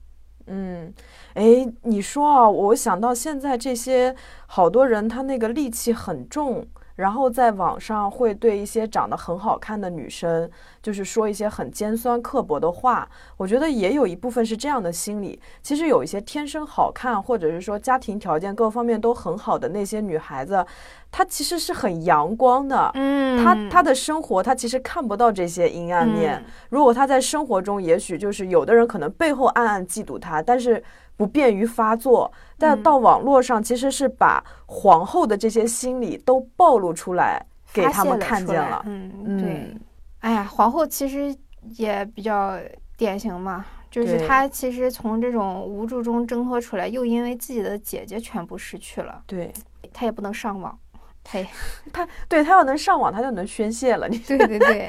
[0.47, 0.93] 嗯，
[1.35, 4.13] 哎，你说啊，我想到现在这些
[4.45, 6.67] 好多人，他那个戾气很重，
[6.99, 10.49] 然后在网上会对一些长得很好看的女生，
[10.81, 13.07] 就是说一些很尖酸刻薄的话。
[13.37, 15.39] 我觉得也有一部分是这样的心理。
[15.61, 20.65] 其实有一些天生好看，或者是说家庭条件各方面都很好的那些女孩子，
[21.09, 22.91] 她其实是很阳光的。
[22.95, 26.43] 嗯她她的生活，她其实看不到这些阴暗面。
[26.69, 30.83] 如果她在生活中，也许就是有的人可能背后暗暗嫉妒她，但是
[31.15, 32.29] 不便于发作。
[32.59, 37.43] 但嗯到网络上，其实是把皇后的这些心理都暴露出来，
[37.73, 38.83] 给他们看见了。
[38.85, 39.79] 嗯，对嗯。
[40.19, 41.33] 哎呀，皇后其实
[41.77, 42.59] 也比较
[42.97, 49.51] 典型嘛，就是她其实从这种无助中挣脱出来，又因为自己的姐姐全部失去了，对
[49.93, 50.77] 她也不能上网，
[51.23, 51.47] 她也
[52.27, 54.09] 对，她要能上网，她就能宣泄了。
[54.09, 54.87] 你对对对。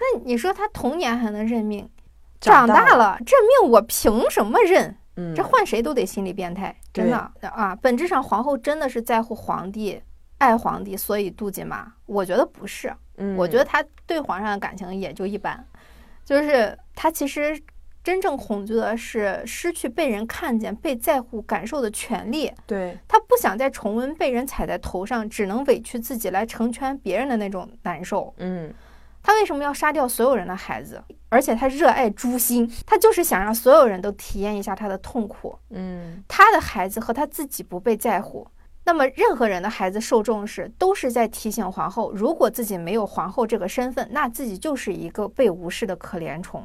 [0.00, 1.86] 那你说她童年还能认命，
[2.40, 4.96] 长大长大了这命我凭什么认？
[5.16, 7.16] 嗯，这换谁都得心理变态，真的
[7.48, 7.74] 啊！
[7.82, 10.00] 本质上皇后真的是在乎皇帝、
[10.38, 11.94] 爱皇帝，所以妒忌吗？
[12.06, 15.66] 我觉得不是，嗯，我觉得她对皇上的感情也就一般，
[16.24, 17.60] 就是她其实
[18.04, 22.52] 真正恐惧的是失去被人看见、被在乎、感受的权利。
[22.66, 28.32] 对，她不想再重温被人踩在头上，只能委屈自己来成全别人的那种难受。
[28.36, 28.72] 嗯
[29.26, 31.02] 他为什么要杀掉所有人的孩子？
[31.30, 35.58] 而且他热爱诛心，他就是想让所有人都体验一下他的痛苦。
[35.70, 38.46] 嗯他的孩子和他自己不被在乎，
[38.84, 46.62] 那么任何人的孩子受重视，都是在提醒皇后，如果自己没有皇后这个身份，那自己就是一个被无视的可怜虫。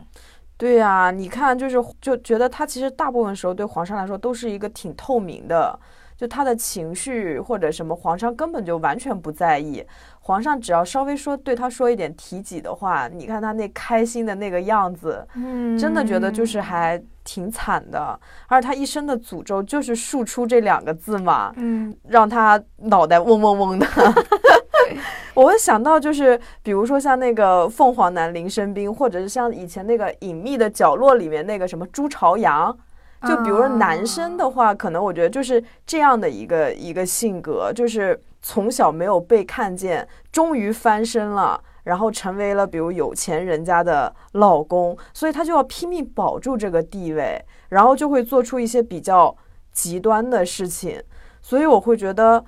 [0.55, 5.79] 对呀、你看，就是就觉得他其实大部分时候对皇上来说都是一个挺透明的，
[6.15, 9.83] 就他的情绪或者什么，皇上根本就完全不在意。
[10.23, 18.17] 皇上只要稍微说对他说一点提己的话，你看他那开心的那个样子，嗯真的觉得就是还挺惨的。
[18.47, 23.87] 而他一生的诅咒就是庶出这两个字嘛，嗯让他脑袋嗡嗡嗡的。
[25.33, 32.77] 我会想到，就是比如说像那个凤凰男林生斌，或者是像以前那个隐秘的角落里面那个什么朱朝阳，
[33.25, 41.63] 就比如说男生的话，可能我觉得就是这样的一个一个性格，就是从小没有被看见，终于翻身了。
[41.83, 49.35] 然后成为了比如有钱人家的老公，所以他就要拼命保住这个地位，然后就会做出一些比较
[49.71, 51.01] 极端的事情。
[51.41, 52.45] 所以我会觉得，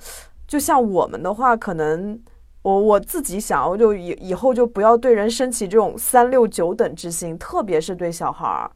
[0.47, 2.21] 就像我们的话，可能
[2.61, 8.69] 我我自己想，我就以以后就不要对人升起这种三六九等之心，特别是对小孩儿。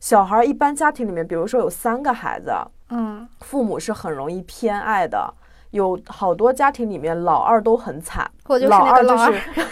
[0.00, 2.50] 小孩儿一般家庭里面，比如说有三个孩子，
[2.88, 5.34] 嗯父母是很容易偏爱的。
[5.70, 9.40] 有好多家庭里面老二都很惨，我就是老二就是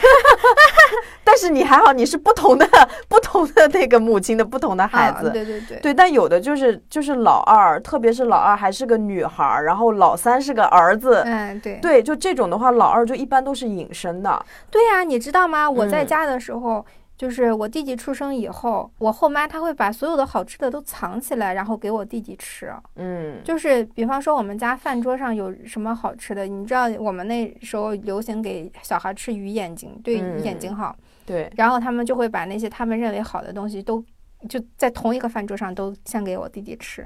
[1.25, 2.67] 但是你还好，你是不同的
[3.09, 11.79] 不同的那个母亲的不同的孩子，啊对对对，对，但有的就是就是老二，特别是老二还是个女孩儿，然后老三是个儿子，嗯对。
[11.83, 15.69] 对，就这种的话，老二就一般都是隐身的，对呀、你知道吗？
[15.69, 16.07] 我在嗯。
[16.07, 16.85] 家的时候。
[17.19, 22.73] 就是我弟弟出生以后，我后妈她会把所有的好吃的都藏起来，然后给我弟弟吃。
[22.95, 30.95] 嗯，就是比方说我们家饭桌上有什么好吃的，你知道我们那时候流行给小孩吃鱼眼睛，对嗯眼睛好，
[31.27, 34.01] 对，然后他们就会把那些他们认为好的东西都
[34.49, 37.05] 就在同一个饭桌上都先给我弟弟吃。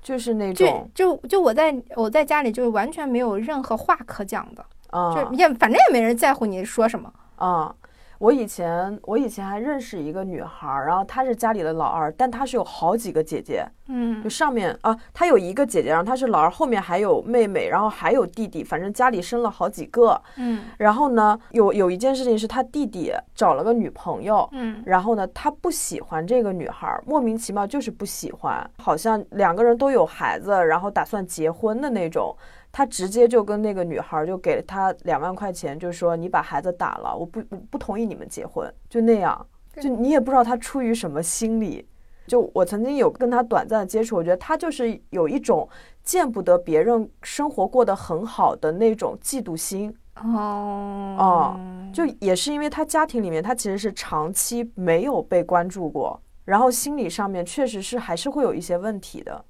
[0.00, 7.12] 就是那就种，就就我在我在家里就是完全没有任何话可讲的，啊就也反正也没人在乎你说什么。
[7.36, 7.74] 啊。
[8.18, 20.20] 我以前我以前还认识一个女孩儿，然后她是家里的老二，但她是有好几个姐姐，嗯就上面啊，她有一个姐姐，然后她是老二，后面还有妹妹，然后还有弟弟，反正家里生了好几个。
[20.36, 32.36] 嗯然后呢，有有一件事情是她弟弟找了个女朋友，嗯然后呢，他不喜欢这个女孩儿，莫名其妙就是不喜欢，好像两个人都有孩子，然后打算结婚的那种。
[32.78, 39.44] 他直接就跟那个女孩儿就给了他两万块钱，就说你把孩子打了，我不我不同意你们结婚，就那样，
[39.80, 41.88] 就你也不知道他出于什么心理。
[42.28, 45.68] 就我曾经有跟他短暂的接触，我觉得他就是有一种
[46.04, 49.92] 见不得别人生活过得很好的那种嫉妒心。
[50.14, 51.60] 哦哦
[51.92, 59.44] 就也是因为他家庭里面，他其实是长期没有被关注过，然后心理上面确实是还是会有一些问题的，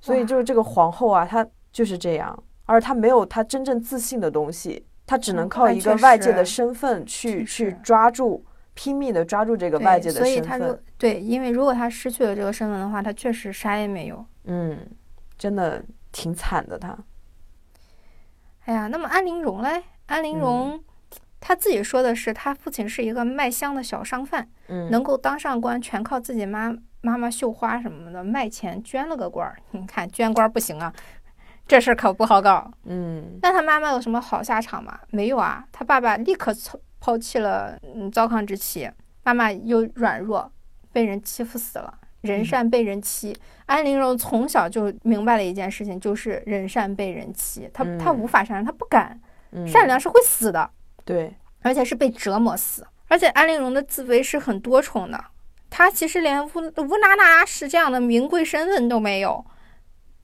[0.00, 8.44] 所以就是这个皇后啊，她就是这样，而他没有他真正自信的东西，他只能嗯靠一个外界的身份去确去抓住，
[8.74, 14.24] 拼命的抓住这个外界的所以身份对，因为如果他失去了这个身份的话，他确实啥也没有。
[14.44, 14.78] 嗯，
[15.38, 16.96] 真的挺惨的他，
[18.64, 19.82] 哎呀，那么安陵容嘞？
[20.06, 20.80] 安陵容，
[21.40, 29.56] 他自己说的是，他父亲是一个卖香的小商贩，嗯，能够当上官，全靠自己妈妈妈绣花什么的，卖钱捐了个官儿。
[29.72, 30.92] 你看捐官儿不行啊，
[31.66, 32.70] 这事儿可不好搞。
[32.84, 34.98] 嗯那他妈妈有什么好下场吗？
[35.10, 38.90] 没有啊，他爸爸立刻抛抛弃了嗯糟糠之妻，
[39.24, 40.50] 妈妈又软弱，
[40.92, 41.92] 被人欺负死了。
[42.22, 43.36] 人善被人欺，
[43.66, 47.70] 安陵容从小就明白了一件事情，就是人善被人欺。
[47.72, 49.20] 她她嗯无法善良，她不敢，
[49.52, 50.68] 嗯，善良是会死的，
[51.04, 52.84] 对，而且是被折磨死。
[53.06, 55.24] 而且安陵容的自卑是很多重的，
[55.70, 59.44] 她其实连乌乌拉那氏这样的名贵身份都没有。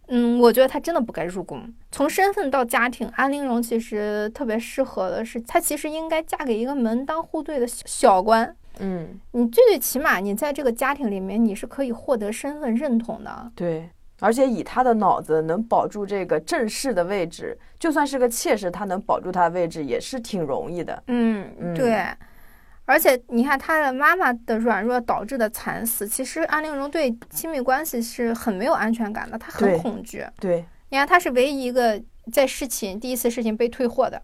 [0.09, 1.73] 嗯，我觉得她真的不该入宫。
[1.91, 8.55] 从身份到家庭，安陵容其实特别适合的是，她其实应该嫁给一个门当户对的小小官。
[8.79, 13.51] 嗯你最最起码，你在这个家庭里面，你是可以获得身份认同的。
[13.55, 13.89] 对。
[14.21, 21.03] 而且以他的脑子能保住这个正室的位置，就算是个妾室，他能保住他的位置也是挺容易的。
[21.09, 22.07] 嗯嗯对。
[22.93, 30.23] 而且你看，她的妈妈的软弱导致的惨死，其实安陵容对亲密关系是很没有安全感的，她很恐惧。
[30.39, 31.99] 对，你看，她是唯一一个
[32.31, 34.21] 在侍寝第一次侍寝被退货的，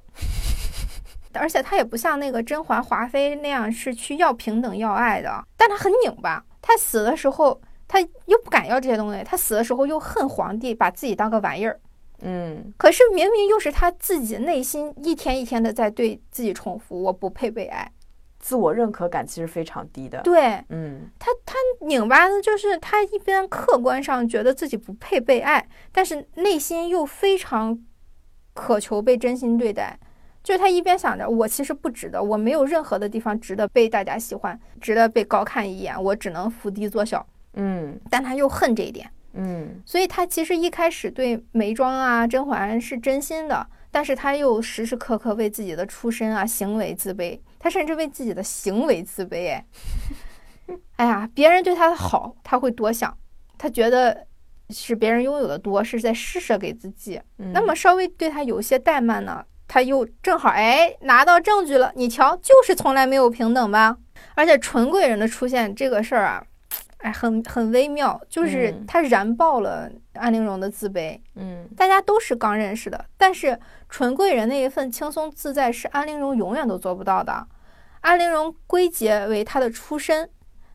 [1.32, 6.44] 而且她也不像那个甄嬛、华妃那样是去要平等、要爱的，但她很拧巴。
[6.60, 7.58] 她死的时候，
[7.88, 11.80] 她又不敢要这些东西，她死的时候又恨皇帝，把自己当个玩意儿。
[12.20, 17.90] 嗯可是明明又是她自己内心一天一天的在对自己重复：我不配被爱。
[18.48, 20.22] 自我认可感其实非常低的。
[20.22, 27.78] 对嗯他他拧巴的就是他一边客观上觉得自己不配被爱，但是内心又非常
[28.54, 29.98] 渴求被真心对待。
[30.42, 37.26] 就是他一边想着我其实不值得，我没有任何的地方值得被大家喜欢，值得被高看一眼，我只能伏低作小。
[37.52, 49.50] 嗯但他又恨这一点，嗯所以他其实一开始对眉庄啊、甄嬛是真心的，但是他又时时刻刻为自己的出身啊、行为自卑，他甚至为自己的行为自卑。
[49.50, 49.64] 哎，
[50.96, 53.16] 哎呀，别人对他的好，他会多想，
[53.56, 54.26] 他觉得
[54.70, 57.20] 是别人拥有的多，是在施舍给自己。
[57.38, 63.96] 嗯，那么稍微对他有些怠慢呢，他又正好哎拿到证据了，你瞧，就是从来没有平等吧？
[64.34, 66.44] 而且纯贵人的出现这个事儿啊，
[66.98, 71.16] 哎，很很微妙，就是嗯他燃爆了安陵容的自卑。
[71.36, 73.56] 嗯大家都是刚认识的，但是
[73.88, 77.46] 纯贵人那一份轻松自在是安陵容永远都做不到的。
[78.00, 80.28] 安陵容归结为她的出身，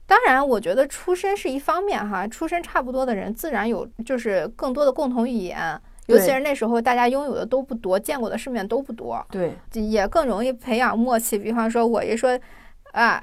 [0.05, 11.37] 当然，我觉得出身是一方面哈，出身差不多的人自然有就是更多的共同语言，尤其是那时候大家拥有的都不多，见过的世面都不多，对，也更容易培养默契。
[11.37, 12.39] 比方说，我一说
[12.93, 13.21] 啊，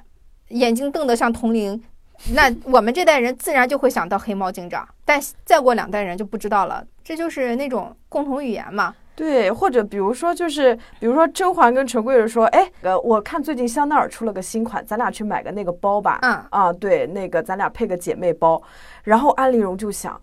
[0.48, 1.82] 眼睛瞪得像铜铃。
[2.34, 6.84] 那我们这代人自然就会想到黑猫警长，但再过两代人就不知道了。
[7.02, 8.94] 这就是那种共同语言嘛。
[9.16, 16.18] 对，或者比如说，就是比如说甄嬛跟陈贵人说，哎，呃，我看最近香奈儿出了个新款，咱俩去买个那个包吧。
[16.22, 18.62] 嗯，啊，对，那个咱俩配个姐妹包。
[19.02, 20.18] 然后安陵容就想，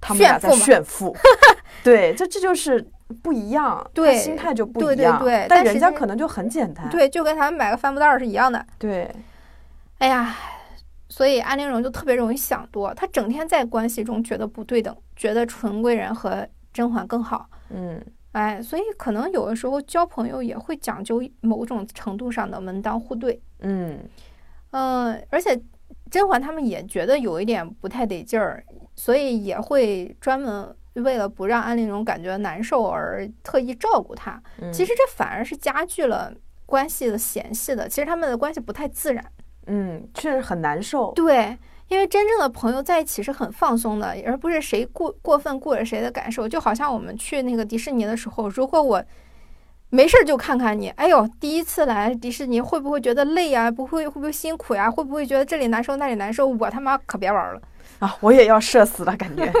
[0.00, 1.16] 他们俩在炫富。
[1.82, 2.86] 对，这这就是
[3.22, 5.18] 不一样，对心态就不对对一样。
[5.18, 6.86] 对但但实际人家可能就很简单。
[6.90, 8.62] 对，就跟咱们买个帆布袋儿是一样的。
[8.78, 9.10] 对，
[9.98, 10.36] 哎呀，
[11.16, 17.48] 所以安陵容就特别容易想多，她整天在关系中觉得不对等，觉得纯贵人和甄嬛更好。
[17.70, 23.40] 嗯哎，所以可能有的时候交朋友也会讲究某种程度上的门当户对。
[23.60, 24.00] 嗯
[24.72, 25.56] 嗯，而且
[26.10, 28.64] 甄嬛他们也觉得有一点不太得劲儿，
[28.96, 34.42] 所以也会专门为了不让安陵容感觉难受而特意照顾她。
[34.60, 36.34] 嗯，其实这反而是加剧了
[36.66, 37.88] 关系的嫌隙的。
[37.88, 39.24] 其实他们的关系不太自然。
[39.66, 41.12] 嗯，确实很难受。
[41.12, 41.56] 对，
[41.88, 46.48] 因为真正的朋友在一起是很放松的，而不是谁过过分顾着谁的感受。
[46.48, 49.02] 就好像我们去那个迪士尼的时候，如果我
[49.90, 54.90] 没事儿就看看你，哎呦，第一次来迪士尼会不会觉得累呀、不会会不会辛苦呀？
[54.90, 56.46] 会不会觉得这里难受那里难受？
[56.46, 57.60] 我他妈可别玩了，
[58.00, 59.50] 啊，我也要社死了，感觉。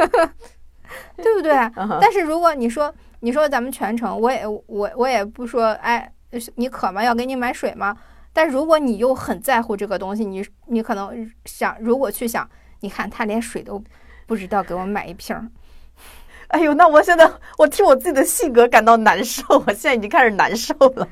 [1.16, 1.52] 对不对？
[2.00, 6.12] 但是如果你说你说咱们全程，我也我我也不说，哎，
[6.56, 7.02] 你渴吗？
[7.02, 7.96] 要给你买水吗？
[8.34, 12.46] 但如果你又很在乎这个东西，你你可能想，如果去想，
[12.80, 13.82] 你看他连水都
[14.26, 15.48] 不知道给我买一瓶儿，
[16.48, 21.08] 哎呦，那我现在我替我自己的性格感到难受，我现在已经开始难受了。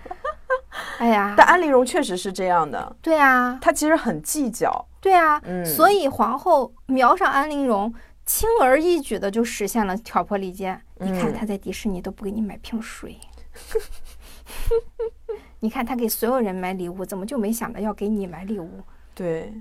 [0.98, 4.86] 哎呀， 但安陵容确实是这样的，对啊，她其实很计较。
[5.00, 7.92] 对啊，嗯所以皇后瞄上安陵容，
[8.26, 10.80] 轻而易举的就实现了挑拨离间。
[10.98, 13.18] 你看嗯他在迪士尼都不给你买瓶水，
[15.62, 18.82] 你看他给所有人买礼物，怎么就没想到要给你买礼物？
[19.14, 19.54] 对，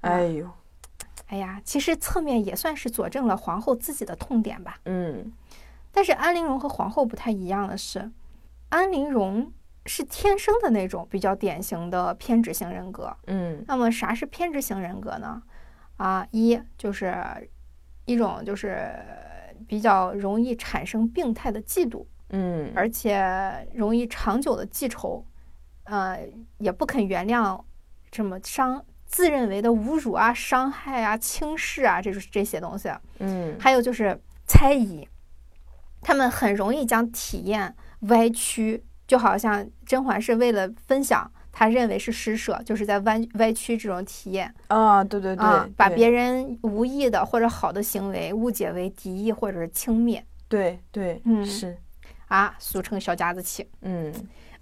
[0.00, 0.50] 啊哎呦，
[1.28, 4.78] 哎呀，其实侧面也算是佐证了皇后自己的痛点吧。
[4.86, 5.32] 嗯
[5.92, 8.10] 但是安陵容和皇后不太一样的是，
[8.70, 9.52] 安陵容
[9.86, 13.16] 是天生的那种比较典型的偏执型人格。
[13.28, 15.40] 嗯那么啥是偏执型人格呢？
[15.98, 17.14] 啊，一就是
[18.06, 18.92] 一种就是
[19.68, 25.24] 比较容易产生病态的嫉妒，嗯，而且容易长久的记仇，
[25.84, 26.18] 呃，
[26.58, 27.60] 也不肯原谅
[28.10, 32.90] 这么伤自认为的侮辱啊、伤害啊、轻视啊，这种这些东西。
[33.18, 33.56] 嗯。
[33.60, 35.08] 还有就是猜疑，
[36.00, 50.22] 他们很容易将体验歪曲，就好像甄嬛是为了分享，她认为是施舍，就是在弯歪曲这种体验啊，对对对，啊，把别人无意的或者好的行为误解为敌意或者是轻蔑。
[50.48, 51.76] 对对嗯是，
[52.28, 53.68] 啊，俗称小家子气。
[53.82, 54.12] 嗯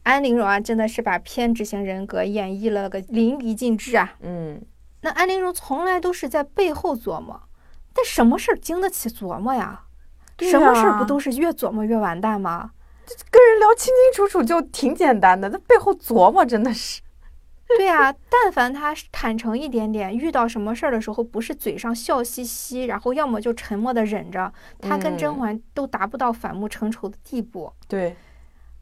[0.03, 4.15] 安陵容啊，真的是把偏执型人格演绎了个淋漓尽致啊。
[4.21, 4.61] 嗯
[5.03, 7.43] 那安陵容从来都是在背后琢磨，
[7.93, 9.85] 但什么事儿经得起琢磨呀？
[10.37, 12.71] 对什么事儿不都是越琢磨越完蛋吗？
[13.31, 17.03] 跟人聊清清楚楚就挺简单的，那背后琢磨真的是，
[17.77, 27.73] 对啊，但凡他坦诚一点点，遇到什么事儿的时候，不是嘴上笑嘻嘻，然后要么就沉默的忍着，他跟甄嗯嬛都达不到反目成仇的地步。
[27.89, 28.17] 对，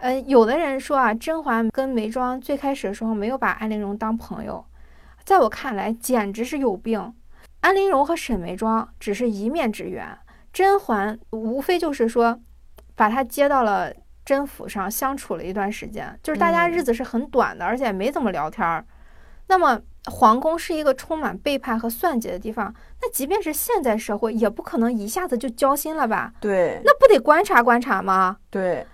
[0.00, 4.64] 呃，有的人说啊，甄嬛跟眉庄最开始的时候没有把安陵容当朋友，
[5.24, 7.14] 在我看来简直是有病。
[7.60, 10.16] 安陵容和沈眉庄只是一面之缘，
[10.52, 12.40] 甄嬛无非就是说，
[12.96, 13.92] 把她接到了
[14.24, 18.82] 甄府上相处了一段时间，就是大家嗯日子是很短的，而且没怎么聊天儿。
[19.48, 26.32] 那么皇宫是一个充满背叛和算计的地方，那即便是现在社会，也不可能一下子就交心了吧？
[26.40, 28.38] 对那不得观察观察吗？
[28.48, 28.86] 对，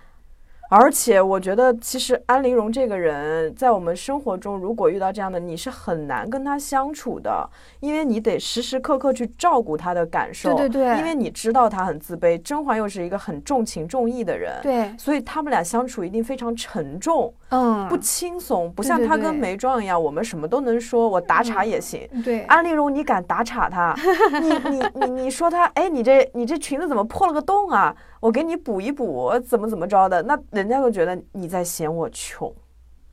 [0.69, 7.49] 而且我觉得，其实安陵容这个人，在我们生活中，如果遇到这样的，你是很难跟他相处的，
[7.79, 10.53] 因为你得时时刻刻去照顾他的感受。
[10.55, 14.59] 对对对因为你知道他很自卑，甄嬛又是一个很重情重义的人。
[14.61, 22.07] 对，所以他们俩相处一定非常沉重，嗯，不轻松，不像他跟对眉庄一样，我们什么都能说，我打岔也行。
[22.23, 23.95] 对，安陵容，你敢打岔他？
[24.41, 27.95] 你你你你说他，哎，你这你这裙子怎么破了个洞啊？
[28.19, 30.21] 我给你补一补，怎么怎么着的？
[30.23, 32.53] 那人家就觉得你在嫌我穷，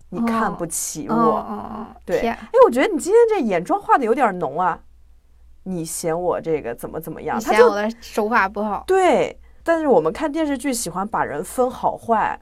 [0.08, 1.36] 你看哦不起嗯我。
[1.36, 4.80] 哦哦，对，天哎，我觉得你今天这眼妆画的有点浓啊，
[5.62, 7.40] 你嫌我这个怎么怎么样？
[7.40, 12.40] 嫌我的手法不好，对，但是我们看电视剧喜欢把人分好坏，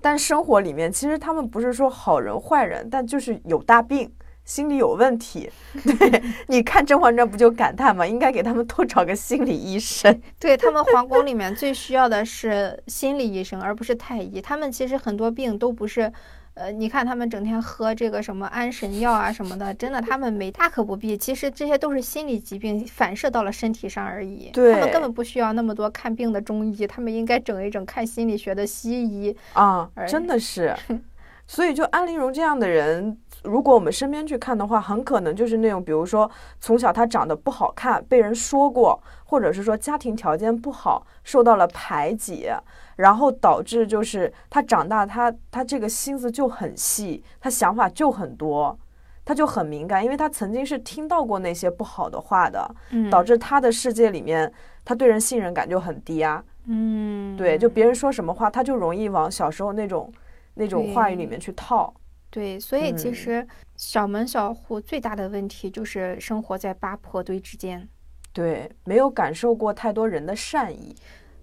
[0.00, 4.10] 但生活里面其实他们不是说好人坏人，但就是有大病，
[4.44, 5.50] 心理有问题。
[5.84, 8.06] 对， 你看《甄嬛传》不就感叹吗？
[8.06, 10.20] 应该给他们多找个心理医生。
[10.40, 14.40] 对他们皇宫里面最需要的是心理医生，而不是太医。
[14.40, 16.12] 他们其实很多病都不是，
[16.54, 21.16] 呃，你看他们整天喝这个什么安神药啊什么的，真的他们没大可不必。
[21.16, 24.50] 其实这些都是心理疾病反射到了身体上而已。
[24.54, 29.34] 他们根本不需要那么多看病的中医，他们应该整一整看心理学的西医。
[29.54, 30.74] 啊，哎真的是。
[31.44, 36.30] 所以，就安陵容这样的人，如果我们身边去看的话，很可能就是那种，比如说
[36.60, 42.48] 从小他长得不好看，被人说过，或者是说家庭条件不好，受到了排挤，
[42.96, 48.78] 然后导致就是他长大，他他这个心思就很细，他想法就很多，
[49.24, 54.52] 他就很敏感，因为他曾经是听到过那些不好的话的，嗯，导致他的世界里面，
[54.84, 56.42] 他对人信任感就很低啊。
[56.66, 60.12] 嗯，对，就别人说什么话，他就容易往小时候那种
[60.54, 61.92] 那种话语里面去套。
[62.32, 67.86] 对，所以其嗯实小门小户最大的问题就是生活在八婆堆之间。
[68.32, 70.96] 对，没有感受过太多人的善意。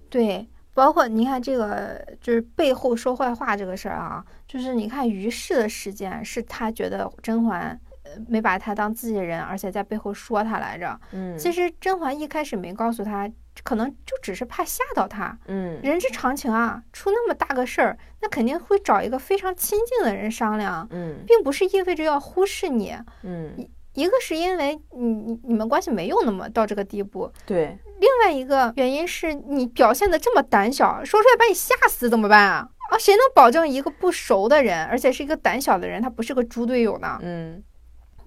[0.10, 11.00] 对，包括你看这个，就是背后说坏话这个事儿啊，就是你看于氏的事件，是他觉得甄嬛呃没把他当自己人，而且在背后说他来着。
[11.12, 13.30] 嗯，其实甄嬛一开始没告诉他，
[13.64, 15.38] 可能就只是怕吓到他。
[15.48, 22.96] 嗯，人之常情啊，出那么大个事儿，那肯定会找一个非常亲近的人商量，嗯并不是意味着要忽视你。
[23.24, 23.54] 嗯，
[23.94, 32.70] 一个是因为你你你们关系没有那么到这个地步，对，另外一个原因是你表现的这么胆小，说出来把你吓死怎么办啊？
[32.92, 37.20] 啊，谁能保证一个不熟的人，而且是一个胆小的人，他不是个猪队友呢？
[37.22, 37.62] 嗯，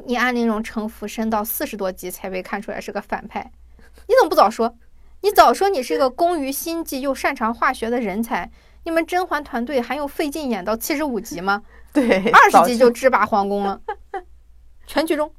[0.04, 3.50] 你按那种城府深到四十多级才被看出来是个反派，
[4.06, 4.76] 你怎么不早说？
[5.22, 8.50] 你早说你是个工于心计又擅长化学的人才。
[8.84, 11.62] 你们甄嬛团队还用费劲演到七十五集吗？
[11.92, 13.80] 对，二十集就制霸皇宫了，
[14.88, 15.32] 全剧终。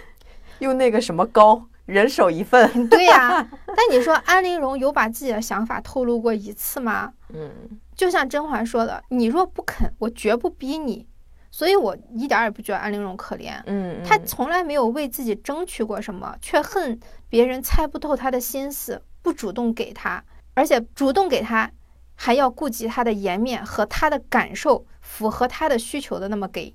[0.60, 2.88] 用那个什么膏，人手一份。
[2.88, 7.12] 对呀、 但你说安陵容有把自己的想法透露过一次吗？
[7.34, 7.50] 嗯，
[7.94, 11.06] 就像甄嬛说的：“你若不肯，我绝不逼你。”
[11.52, 13.60] 所以，我一点儿也不觉得安陵容可怜。
[13.66, 16.98] 嗯，她从来没有为自己争取过什么，却恨
[17.28, 20.24] 别人猜不透她的心思，不主动给他，
[20.54, 21.70] 而且主动给他，
[22.14, 26.74] 还要顾及他的颜面和他的感受，符合他的需求的那么给。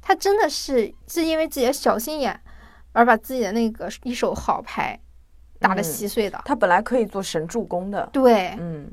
[0.00, 2.40] 他真的是是因为自己的小心眼，
[2.92, 4.96] 而把自己的那个一手好牌
[5.58, 6.40] 打得嗯稀碎的。
[6.44, 8.08] 他本来可以做神助攻的。
[8.12, 8.88] 对，嗯，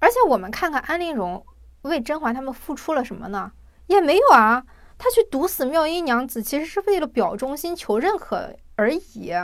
[0.00, 1.44] 而且我们看看安陵容
[1.82, 3.52] 为甄嬛他们付出了什么呢？
[3.88, 4.64] 也没有啊，
[4.96, 9.34] 她去毒死妙音娘子，其实是为了表忠心、求认可而已。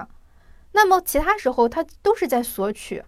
[0.74, 3.02] 那么其他时候，他都是在索取，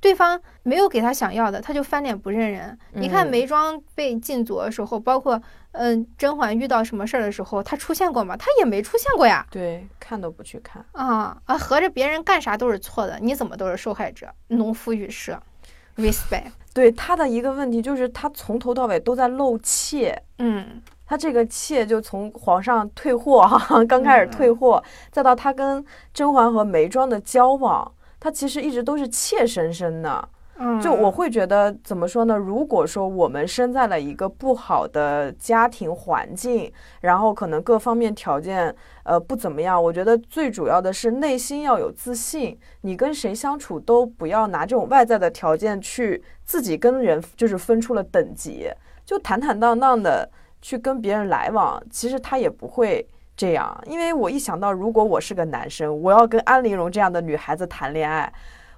[0.00, 2.76] 对方没有给他想要的，他就翻脸不认人。
[2.92, 5.40] 你看嗯眉庄被禁足的时候，包括
[5.74, 8.36] 嗯、甄嬛遇到什么事儿的时候，他出现过吗？
[8.36, 9.46] 他也没出现过呀。
[9.50, 10.84] 对，看都不去看。
[10.92, 14.28] 啊啊，合着别人干啥都是错的，你怎么都是受害者？
[14.48, 15.40] 农夫与蛇，
[15.96, 16.50] respect。
[16.74, 20.20] 对他的一个问题就是，他从头到尾都在露怯。
[20.38, 20.82] 嗯，
[21.12, 25.84] 他这个妾就从皇上退货哈，刚开始退货，再到他跟
[26.14, 30.26] 甄嬛和眉庄的交往，他其实一直都是怯生生的。
[30.56, 32.34] 嗯就我会觉得怎么说呢？
[32.34, 42.58] 如果说我们生在了一个不好的家庭环境，然后可能各方面条件呃不怎么样，我觉得最主要的是内心要有自信。
[42.80, 48.70] 你跟谁相处都不要拿这种外在的条件去自己跟人就是分出了等级，
[49.04, 50.30] 就坦坦荡荡的
[50.62, 53.06] 去跟别人来往，其实他也不会。
[53.34, 58.30] 这样，因为我一想到，如果我是个男生，我要跟安陵容这样的女孩子谈恋爱，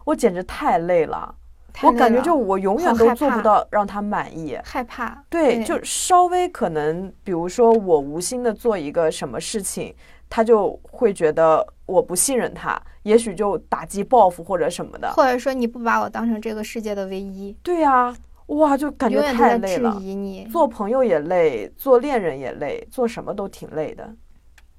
[0.05, 1.35] 我简直太累了。
[1.83, 4.57] 我感觉就我永远都做不到让他满意。
[4.65, 5.23] 害怕。
[5.29, 9.93] 对，对就稍微可能，比如说我无心的做一个什么事情，
[10.31, 15.13] 他就会觉得我不信任他，也许就打击报复或者什么的。
[15.15, 18.15] 或者说你不把我当成这个世界的唯一，对呀、
[18.47, 19.97] 哇，就感觉太累了。
[20.01, 20.45] 疑你。
[20.47, 24.15] 做朋友也累，做恋人也累，做什么都挺累的。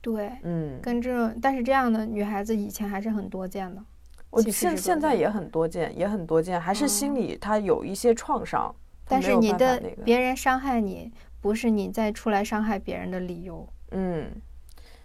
[0.01, 3.83] 对，嗯，跟这种，但是这样的女孩子以前还是很多见的。
[4.29, 8.73] 我现现在也很多见，也很多见，还是心里她有一些创伤，
[9.05, 11.11] 他但是你的别人伤害你，
[11.41, 13.67] 不是你再出来伤害别人的理由。
[13.91, 14.29] 嗯，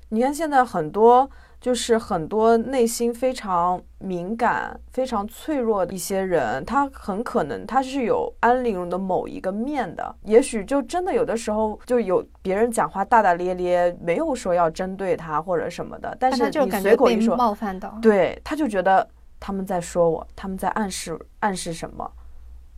[0.08, 1.30] 你看现在很多
[1.61, 17.98] 就是很多内心非常敏感、非常脆弱的一些人，他很可能他是有安陵容的某一个面的，也许就真的有的时候就有别人讲话大大咧咧，没有说要针对他或者什么的，但是你感觉被随口一说，冒犯到。
[18.00, 19.06] 对，他就觉得
[19.38, 22.11] 他们在说我，他们在暗示暗示什么，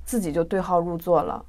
[0.05, 1.45] 自己就对号入座了。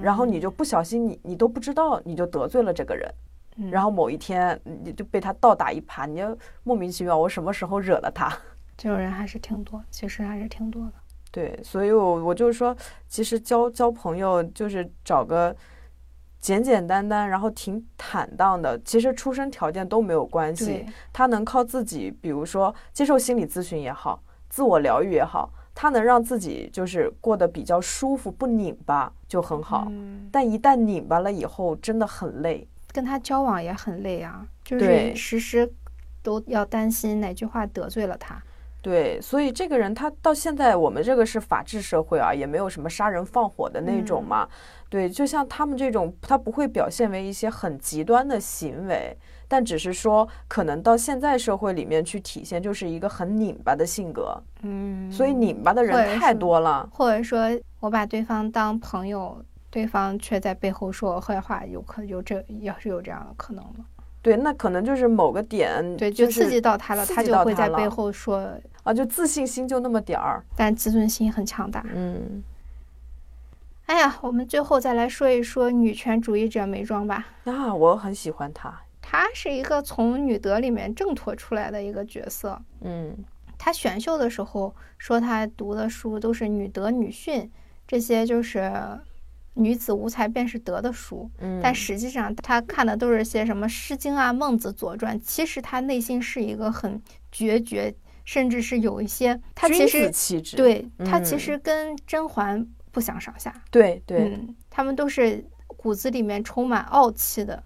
[0.00, 3.08] 然后你就不小心你，你都不知道，你就得罪了这个人。
[3.56, 8.32] 嗯然后某一天你就被他倒打一耙，你就莫名其妙，我什么时候惹了他？
[8.76, 10.92] 这种人还是挺多，其实还是挺多的。
[11.30, 12.76] 对，所以我我就是说，
[13.08, 15.54] 其实交交朋友就是找个
[16.40, 29.86] 简简单单，然后挺坦荡的，其实出身条件都没有关系。，他能靠自己，比如说接受心理咨询也好，自我疗愈也好，他能让自己就是过得比较舒服，不拧巴就很好。
[29.90, 32.68] 嗯，但一旦拧巴了以后，真的很累。
[32.92, 35.72] 跟他交往也很累啊，就是时时
[36.22, 38.40] 都要担心哪句话得罪了他。
[38.80, 44.48] 对，所以这个人他到现在，我们这个是法治社会啊，也没有什么杀人放火的那种嘛。
[44.88, 49.16] 对，就像他们这种，他不会表现为一些很极端的行为，
[49.46, 54.36] 但只是说可能到现在社会里面去体现，就是一个很拧巴的性格。
[54.62, 56.88] 嗯，所以拧巴的人太多了。
[56.92, 59.40] 或者说我把对方当朋友，
[59.72, 63.80] 对方却在背后说我坏话，有可有这也是有这样的可能的。
[64.20, 68.46] 对，那可能就是某个点，对，就刺激到他了，刺他就会在背后说，
[68.82, 70.44] 啊，就自信心就那么点儿。
[70.54, 71.82] 但自尊心很强大。
[71.92, 72.44] 嗯，
[73.86, 77.26] 哎呀，我们最后再来说一说女权主义者眉庄吧。
[77.44, 78.78] 啊，我很喜欢她。
[79.00, 82.60] 她是一个从女德里面挣脱出来的一个角色。
[82.82, 83.16] 嗯
[83.58, 87.50] 她选秀的时候说她读的书都是女德女训，
[87.86, 88.70] 这些就是
[89.54, 91.30] 女子无才便是德的书。
[91.38, 95.18] 嗯，但实际上，她看的都是些什么《诗经》啊、《孟子》《左传》。
[95.22, 97.00] 其实她内心是一个很
[97.30, 97.94] 决绝，
[98.24, 100.10] 甚至是有一些，她其实。
[100.56, 103.52] 对她其嗯实跟甄嬛不相上下。
[103.70, 107.62] 对对嗯，他们都是骨子里面充满傲气的。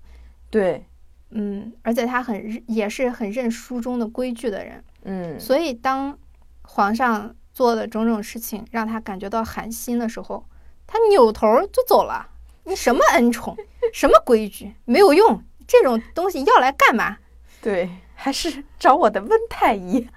[0.51, 0.87] 对，
[1.31, 4.83] 嗯，而且他很认也是很认书中的规矩的人。
[5.05, 6.17] 嗯，所以当
[6.63, 10.45] 皇上做的种种事情让他感觉到寒心的时候，
[10.87, 12.29] 他扭头儿就走了。
[12.65, 13.57] 你什么恩宠，
[13.93, 17.19] 什么规矩，没有用，这种东西要来干嘛？
[17.63, 20.09] 对，还是找我的温太医。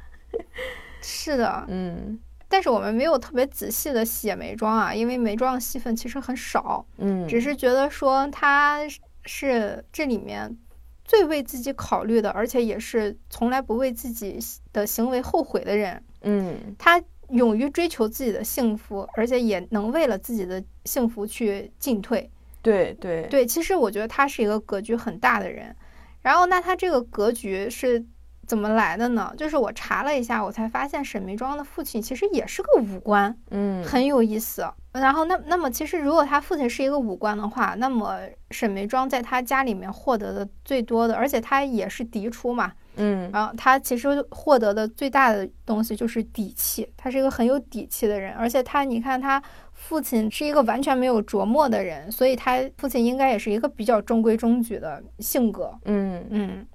[1.02, 8.82] 是的， 嗯但是我们没有特别仔细的写眉庄啊，因为眉庄的戏份其实很少，嗯，只是觉得说他
[9.26, 10.58] 是这里面
[11.06, 14.40] 最为自己考虑的，而且也是从来不为自己
[14.74, 16.04] 的行为后悔的人。
[16.24, 17.00] 嗯他
[17.30, 22.30] 勇于追求自己的幸福，而且也能为了自己的幸福去进退。
[22.62, 25.76] 对对对，其实我觉得他是一个格局很大的人。
[26.22, 28.06] 然后，那他这个格局是
[28.46, 29.34] 怎么来的呢？
[29.38, 34.70] 就是我查了一下，我才发现沈眉庄的父亲其实也是个武官，嗯很有意思。
[34.92, 38.20] 然后那那么其实如果他父亲是一个武官的话，那么
[38.52, 49.42] 沈眉庄在他家里面获得的最多的，而且他也是嫡出嘛，嗯然后他其实获得的最大的东西就是底气，他是一个很有底气的人，而且他你看他
[49.74, 55.74] 父亲是一个完全没有琢磨的人，所以他父亲应该也是一个比较中规中矩的性格。
[55.86, 56.68] 嗯，嗯，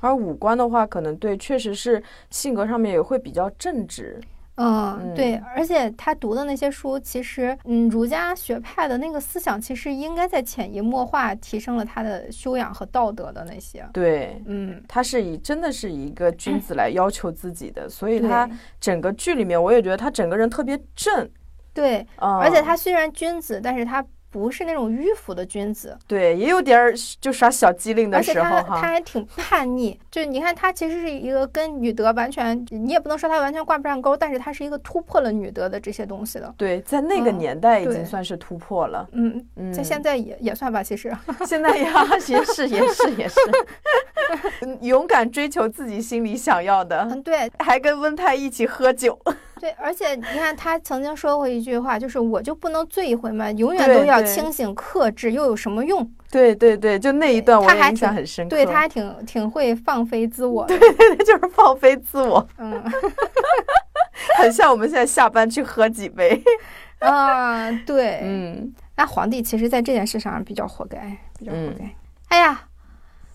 [0.00, 4.20] 而五官的话，可能对，确实是性格上面也会比较正直。
[4.56, 13.88] 嗯，对嗯，而且他读的那些书，其实，嗯，儒家学派的那个思想，其实应该在潜移默化提升了他的修养和道德的那些。
[13.92, 18.48] 对，嗯，他是以真的是以一个君子来要求自己的，所以他
[18.78, 21.28] 整个剧里面，我也觉得他整个人特别正。
[21.74, 28.80] 对，啊、而且他虽然君子，但是他不是那种迂腐的君子，对也有点儿就耍小机灵的而且他他时候哈。
[28.80, 36.52] 还挺叛逆，就你看他其实是一个跟女德完全，你也不能说他完全挂不上钩，但是他是一个突破了女德的这些东西的。
[36.56, 39.06] 对，在那个嗯年代已经算是突破了。
[39.12, 41.14] 嗯，嗯，在现在也也算吧，其实。
[41.46, 41.84] 现在也，
[42.28, 43.36] 也是也是也是，
[44.62, 49.18] 嗯勇敢追求自己心里想要的，嗯，对还跟温太一起喝酒。
[49.62, 53.48] 对，而且你看他曾经说过一句话，就是我就不能醉一回吗？
[53.52, 56.04] 永远都要清醒克制，又有什么用？
[56.32, 58.50] 对对对，就那一段我还印象很深刻。
[58.50, 60.76] 对他还挺挺会放飞自我的。
[61.24, 62.82] 就是放飞自我， 嗯，
[64.36, 66.42] 很像我们现在下班去喝几杯。
[66.98, 70.98] 啊，对，嗯，那皇帝其实在这件事上比较活该，
[71.38, 71.94] 比较活嗯该。
[72.36, 72.62] 哎呀，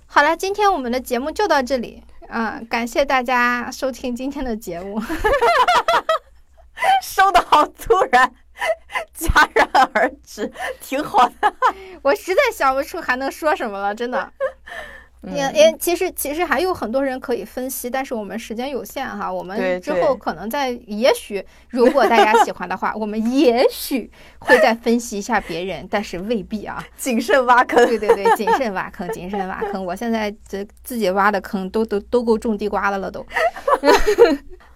[0.07, 5.01] 好了，今天我们的节目就到这里嗯、感谢大家收听今天的节目。
[7.03, 8.31] 收的好突然，
[9.17, 11.53] 戛然而止，挺好的。
[12.01, 14.31] 我实在想不出还能说什么了，真的。
[15.23, 24.09] 也嗯也其实其实还有很多人可以分析，但是我们时间有限哈，我们之后可能在也许如果大家喜欢的话，我们也许
[24.39, 26.81] 会再分析一下别人，但是未必啊。
[26.95, 27.83] 谨慎挖坑。
[27.87, 29.83] 对对对，谨慎挖坑，谨慎挖坑。
[29.83, 33.25] 我现在这自己挖的坑都都都够种地瓜的了都。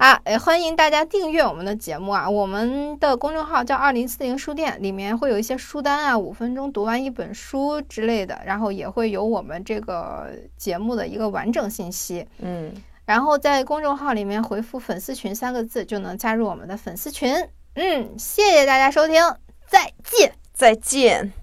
[0.02, 2.28] 啊，也欢迎大家订阅我们的节目啊！
[2.28, 12.26] 我们的公众号叫二零四零书店，里面会有一些书单啊，五分钟读完一本书之类的，然后也会有我们这个节目的一个完整信息。
[12.39, 12.74] 嗯，
[13.06, 17.36] 然后在公众号里面回复“粉丝群”三个字，就能加入我们的粉丝群。
[17.76, 19.22] 嗯，谢谢大家收听，
[19.68, 20.34] 再见。
[20.52, 21.41] 再见。